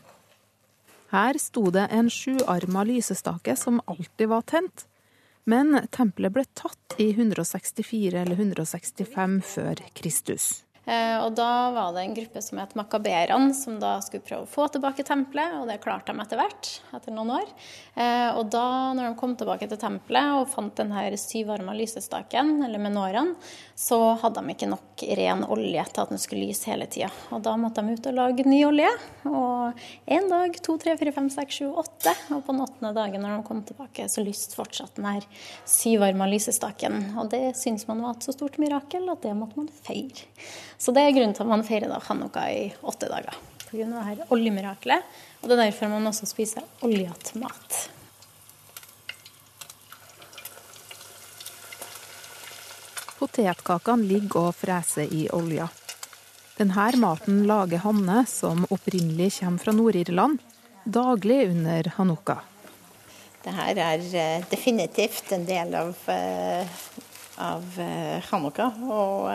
Her 1.12 1.36
sto 1.40 1.66
det 1.76 1.90
en 1.92 2.10
sjuarma 2.10 2.86
lysestake 2.88 3.56
som 3.60 3.82
alltid 3.86 4.30
var 4.32 4.46
tent, 4.48 4.86
men 5.44 5.76
tempelet 5.92 6.32
ble 6.32 6.46
tatt 6.56 6.96
i 7.04 7.10
164 7.12 8.22
eller 8.22 8.40
165 8.40 9.42
før 9.44 9.82
Kristus. 9.98 10.64
Eh, 10.86 11.18
og 11.22 11.36
da 11.38 11.70
var 11.76 11.92
det 11.94 12.02
en 12.02 12.16
gruppe 12.18 12.42
som 12.42 12.58
het 12.58 12.74
makaberene, 12.78 13.54
som 13.54 13.78
da 13.82 14.00
skulle 14.02 14.26
prøve 14.26 14.48
å 14.48 14.50
få 14.50 14.66
tilbake 14.74 15.06
tempelet, 15.06 15.60
og 15.60 15.70
det 15.70 15.78
klarte 15.84 16.10
de 16.14 16.24
etter 16.24 16.42
hvert, 16.42 16.70
etter 16.98 17.14
noen 17.14 17.36
år. 17.38 17.52
Eh, 17.94 18.30
og 18.34 18.50
da, 18.54 18.66
når 18.98 19.12
de 19.12 19.20
kom 19.20 19.36
tilbake 19.38 19.70
til 19.70 19.78
tempelet 19.82 20.40
og 20.40 20.50
fant 20.50 20.74
den 20.80 20.94
her 20.96 21.14
syvarma 21.22 21.76
lysestaken, 21.78 22.56
eller 22.66 22.82
menoraen, 22.82 23.36
så 23.78 24.00
hadde 24.24 24.42
de 24.42 24.56
ikke 24.56 24.72
nok 24.72 25.06
ren 25.18 25.46
olje 25.54 25.86
til 25.92 26.04
at 26.04 26.14
den 26.14 26.22
skulle 26.22 26.50
lyse 26.50 26.70
hele 26.70 26.90
tida. 26.90 27.12
Og 27.34 27.46
da 27.46 27.54
måtte 27.62 27.86
de 27.86 27.98
ut 27.98 28.10
og 28.10 28.18
lage 28.18 28.46
ny 28.50 28.64
olje. 28.66 28.90
Og 29.30 29.86
én 30.10 30.30
dag, 30.30 30.58
to, 30.66 30.78
tre, 30.82 30.96
fire, 31.00 31.14
fem, 31.16 31.30
seks, 31.34 31.62
sju, 31.62 31.70
åtte. 31.82 32.14
Og 32.34 32.44
på 32.46 32.54
den 32.54 32.66
åttende 32.66 32.94
dagen 32.98 33.22
når 33.22 33.38
de 33.38 33.48
kom 33.48 33.62
tilbake, 33.66 34.06
så 34.10 34.26
lyste 34.26 34.58
fortsatt 34.58 34.98
den 34.98 35.10
her 35.10 35.30
syvarma 35.70 36.30
lysestaken. 36.30 37.00
Og 37.22 37.32
det 37.34 37.44
syns 37.58 37.88
man 37.90 38.04
var 38.06 38.18
et 38.18 38.28
så 38.28 38.36
stort 38.36 38.60
mirakel 38.62 39.10
at 39.14 39.26
det 39.26 39.34
måtte 39.38 39.62
man 39.62 39.72
feire. 39.86 40.30
Så 40.82 40.90
det 40.96 41.04
er 41.06 41.14
grunnen 41.14 41.36
til 41.38 41.46
at 41.46 41.52
man 41.52 41.62
feirer 41.66 41.92
da 41.92 42.00
hanukka 42.02 42.48
i 42.50 42.62
åtte 42.82 43.06
dager. 43.12 43.36
På 43.68 43.78
grunn 43.78 43.92
av 43.94 44.02
det 44.02 44.08
her 44.08 44.32
oljemirakelet. 44.34 45.18
Og 45.42 45.50
det 45.50 45.54
er 45.54 45.68
derfor 45.68 45.92
man 45.92 46.10
også 46.10 46.26
spiser 46.26 46.66
oljete 46.82 47.38
mat. 47.38 47.76
Potetkakene 53.20 54.10
ligger 54.10 54.48
og 54.50 54.58
freser 54.58 55.12
i 55.14 55.28
olja. 55.38 55.68
Denne 56.58 56.88
maten 56.98 57.44
lager 57.50 57.84
Hanne, 57.86 58.24
som 58.26 58.66
opprinnelig 58.74 59.36
kommer 59.38 59.62
fra 59.62 59.76
Nord-Irland, 59.78 60.42
daglig 60.84 61.44
under 61.52 61.92
hanukka. 62.00 62.40
Det 63.46 63.54
her 63.54 63.78
er 63.86 64.10
eh, 64.18 64.50
definitivt 64.50 65.32
en 65.38 65.46
del 65.46 65.78
av, 65.78 65.94
eh, 66.10 66.82
av 67.38 67.80
eh, 67.82 68.18
hanukka. 68.32 68.68
Og 68.90 69.30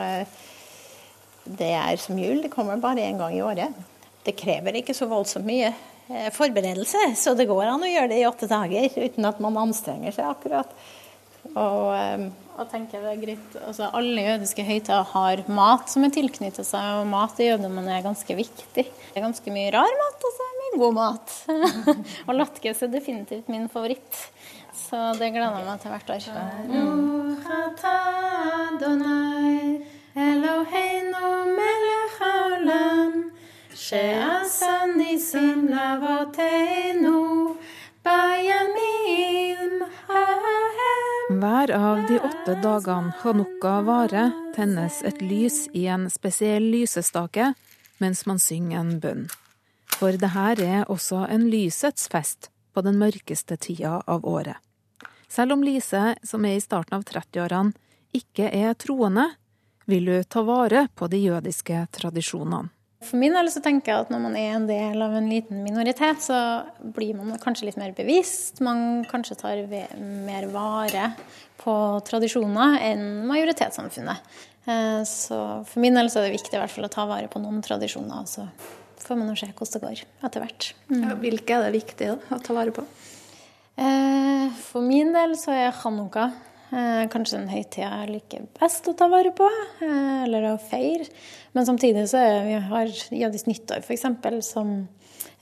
det 1.47 1.73
er 1.79 1.97
som 2.03 2.19
jul, 2.19 2.43
det 2.43 2.53
kommer 2.53 2.81
bare 2.83 3.05
én 3.07 3.19
gang 3.21 3.35
i 3.37 3.43
året. 3.45 3.75
Det 4.27 4.35
krever 4.39 4.81
ikke 4.81 4.95
så 4.97 5.07
voldsomt 5.11 5.47
mye 5.47 5.71
eh, 5.71 6.31
forberedelse, 6.35 7.15
så 7.19 7.35
det 7.39 7.49
går 7.51 7.65
an 7.71 7.85
å 7.87 7.91
gjøre 7.91 8.11
det 8.13 8.21
i 8.23 8.29
åtte 8.29 8.49
dager 8.51 8.91
uten 8.97 9.29
at 9.29 9.43
man 9.43 9.59
anstrenger 9.67 10.15
seg 10.17 10.31
akkurat. 10.31 10.73
Og, 11.55 11.95
um, 11.95 12.27
Og 12.57 12.71
tenker 12.73 13.03
det 13.05 13.11
er 13.13 13.21
greit, 13.21 13.57
altså 13.61 13.91
Alle 13.95 14.23
jødiske 14.25 14.65
høytider 14.65 15.05
har 15.13 15.43
mat 15.53 15.91
som 15.93 16.05
er 16.07 16.13
tilknyttet 16.15 16.67
seg, 16.67 17.03
og 17.03 17.11
mat 17.13 17.39
i 17.41 17.51
jødedommen 17.51 17.87
er 17.93 18.05
ganske 18.05 18.37
viktig. 18.39 18.87
Det 18.87 19.15
er 19.15 19.27
ganske 19.27 19.53
mye 19.55 19.73
rar 19.75 19.93
mat, 20.01 20.25
og 20.25 20.31
så 20.37 20.47
er 20.47 20.51
det 20.53 20.63
mye 20.63 20.81
god 20.83 20.95
mat. 20.97 21.35
og 22.27 22.33
latkes 22.41 22.83
er 22.83 22.91
definitivt 22.93 23.53
min 23.53 23.69
favoritt, 23.73 24.23
så 24.87 24.97
det 25.21 25.31
gleder 25.37 25.61
jeg 25.61 25.69
meg 25.69 25.79
til 25.85 25.93
hvert 25.95 26.11
år. 26.17 26.23
Hver 30.17 30.41
av 41.77 42.07
de 42.09 42.21
åtte 42.21 42.55
dagene 42.63 43.13
hanukka 43.21 43.81
varer, 43.85 44.33
tennes 44.57 45.03
et 45.05 45.21
lys 45.21 45.69
i 45.77 45.85
en 45.93 46.09
spesiell 46.09 46.65
lysestake 46.65 47.53
mens 48.01 48.25
man 48.25 48.41
synger 48.41 48.81
en 48.81 49.01
bønn. 49.05 49.29
For 50.01 50.17
det 50.17 50.33
her 50.33 50.57
er 50.65 50.89
også 50.89 51.27
en 51.29 51.51
lysets 51.53 52.09
fest 52.09 52.49
på 52.73 52.81
den 52.89 52.97
mørkeste 52.97 53.61
tida 53.61 54.01
av 54.07 54.25
året. 54.25 54.57
Selv 55.29 55.61
om 55.61 55.65
Lise, 55.65 56.15
som 56.25 56.45
er 56.49 56.57
i 56.57 56.65
starten 56.65 56.97
av 56.97 57.05
30-årene, 57.05 57.77
ikke 58.17 58.49
er 58.49 58.73
troende, 58.81 59.35
vil 59.87 60.09
hun 60.11 60.25
ta 60.31 60.43
vare 60.47 60.87
på 60.95 61.09
de 61.11 61.21
jødiske 61.29 61.85
tradisjonene. 61.95 62.69
For 63.07 63.21
min 63.21 63.35
del 63.37 63.47
så 63.53 63.61
tenker 63.63 63.93
jeg 63.93 64.05
at 64.07 64.11
når 64.11 64.23
man 64.25 64.37
er 64.41 64.55
en 64.57 64.65
del 64.67 65.03
av 65.05 65.13
en 65.15 65.29
liten 65.31 65.61
minoritet, 65.63 66.23
så 66.25 66.39
blir 66.97 67.15
man 67.15 67.37
kanskje 67.39 67.69
litt 67.69 67.77
mer 67.79 67.93
bevisst. 67.95 68.59
Man 68.65 69.05
kanskje 69.11 69.37
tar 69.39 69.61
mer 70.01 70.49
vare 70.51 71.11
på 71.61 71.75
tradisjoner 72.09 72.81
enn 72.89 73.05
majoritetssamfunnet. 73.29 74.25
Eh, 74.67 75.03
Så 75.07 75.39
for 75.69 75.85
min 75.85 75.95
del 75.95 76.09
så 76.11 76.19
er 76.23 76.31
det 76.31 76.39
viktig 76.41 76.57
i 76.57 76.63
hvert 76.63 76.73
fall 76.73 76.89
å 76.89 76.91
ta 76.97 77.05
vare 77.07 77.29
på 77.31 77.39
noen 77.45 77.61
tradisjoner. 77.63 78.27
Så 78.27 78.49
får 79.05 79.21
man 79.21 79.37
se 79.37 79.53
hvordan 79.53 79.73
det 79.77 79.85
går 79.85 80.03
etter 80.27 80.43
hvert. 80.43 80.73
Ja, 80.91 81.15
hvilke 81.21 81.61
er 81.61 81.69
det 81.69 81.77
viktig 81.77 82.09
da, 82.11 82.17
å 82.35 82.43
ta 82.43 82.57
vare 82.57 82.75
på? 82.75 82.83
Eh, 83.77 84.49
For 84.67 84.81
min 84.83 85.13
del 85.13 85.37
så 85.39 85.53
er 85.53 85.71
hanukka 85.85 86.31
kanskje 86.71 87.39
den 87.39 87.49
høytid 87.51 87.83
jeg 87.83 88.11
liker 88.11 88.47
best 88.59 88.89
å 88.91 88.95
ta 88.99 89.09
vare 89.13 89.33
på, 89.37 89.47
eh, 89.85 90.25
eller 90.25 90.51
å 90.51 90.59
feire. 90.61 91.07
Men 91.55 91.67
samtidig 91.69 92.07
så 92.11 92.21
er 92.21 92.45
vi 92.47 92.61
har 92.69 92.87
jødisk 92.87 93.47
nyttår 93.51 93.85
f.eks. 93.85 94.07
som 94.47 94.89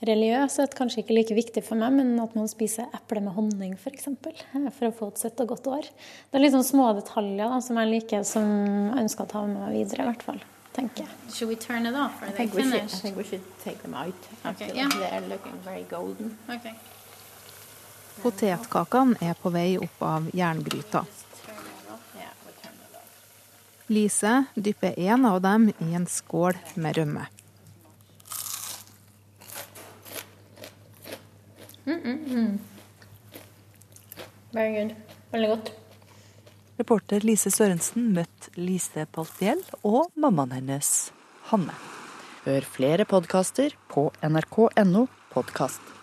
religiøs 0.05 0.59
er 0.59 0.75
kanskje 0.75 1.01
ikke 1.01 1.17
like 1.17 1.37
viktig 1.37 1.63
for 1.65 1.79
meg, 1.79 1.93
men 1.97 2.19
at 2.21 2.35
man 2.37 2.49
spiser 2.51 2.91
eple 2.93 3.23
med 3.25 3.33
honning 3.33 3.73
f.eks. 3.73 3.83
For, 3.83 3.91
eksempel, 3.97 4.33
eh, 4.53 4.71
for 4.71 4.89
å 4.89 4.95
få 4.95 5.11
et 5.13 5.23
søtt 5.23 5.45
og 5.45 5.53
godt 5.55 5.71
år. 5.71 5.93
Det 6.29 6.39
er 6.39 6.45
litt 6.45 6.55
sånn 6.57 6.67
små 6.67 6.91
detaljer 6.97 7.45
da, 7.45 7.61
som 7.61 7.79
jeg 7.81 7.93
liker, 7.93 8.27
som 8.27 8.51
jeg 8.91 9.05
ønsker 9.05 9.25
å 9.25 9.33
ta 9.33 9.45
med 9.47 9.63
meg 9.63 9.79
videre, 9.79 10.05
i 10.05 10.13
hvert 10.13 10.27
fall. 10.29 10.43
tenker 10.75 11.05
jeg. 11.05 11.31
Should 11.31 11.49
we 11.49 11.55
turn 11.55 11.85
it 11.85 11.95
off? 11.95 12.21
I 12.21 12.31
think, 12.31 12.53
we 12.53 12.63
should, 12.63 12.73
I 12.73 12.87
think 12.87 13.15
we 13.15 13.23
should 13.23 13.45
take 13.63 13.81
them 13.81 13.93
out. 13.93 14.13
Okay, 14.45 14.71
yeah. 14.75 14.89
They're 14.89 15.21
looking 15.21 15.53
very 15.63 15.83
golden. 15.83 16.37
Okay. 16.49 16.73
Potetkakene 18.21 19.19
er 19.21 19.37
på 19.39 19.51
vei 19.53 19.75
opp 19.77 20.03
av 20.05 20.29
jerngryta. 20.33 21.05
Lise 23.87 24.43
dypper 24.55 24.99
en 24.99 25.25
av 25.29 25.41
dem 25.41 25.69
i 25.69 25.93
en 25.93 26.07
skål 26.09 26.57
med 26.75 26.97
rømme. 26.97 27.25
Mm, 31.85 31.99
mm, 32.01 32.19
mm. 32.25 32.59
Very 34.51 34.71
good. 34.79 34.95
Veldig 35.31 35.49
godt. 35.49 35.71
Reporter 36.79 37.23
Lise 37.23 37.51
Sørensen 37.53 38.09
møtte 38.15 38.51
Lise 38.59 39.05
Paltiel 39.15 39.61
og 39.83 40.09
mammaen 40.19 40.57
hennes, 40.57 41.11
Hanne. 41.51 41.75
Hør 42.45 42.67
flere 42.67 43.05
podkaster 43.09 43.77
på 43.91 44.09
nrk.no 44.25 45.05
podkast. 45.31 45.94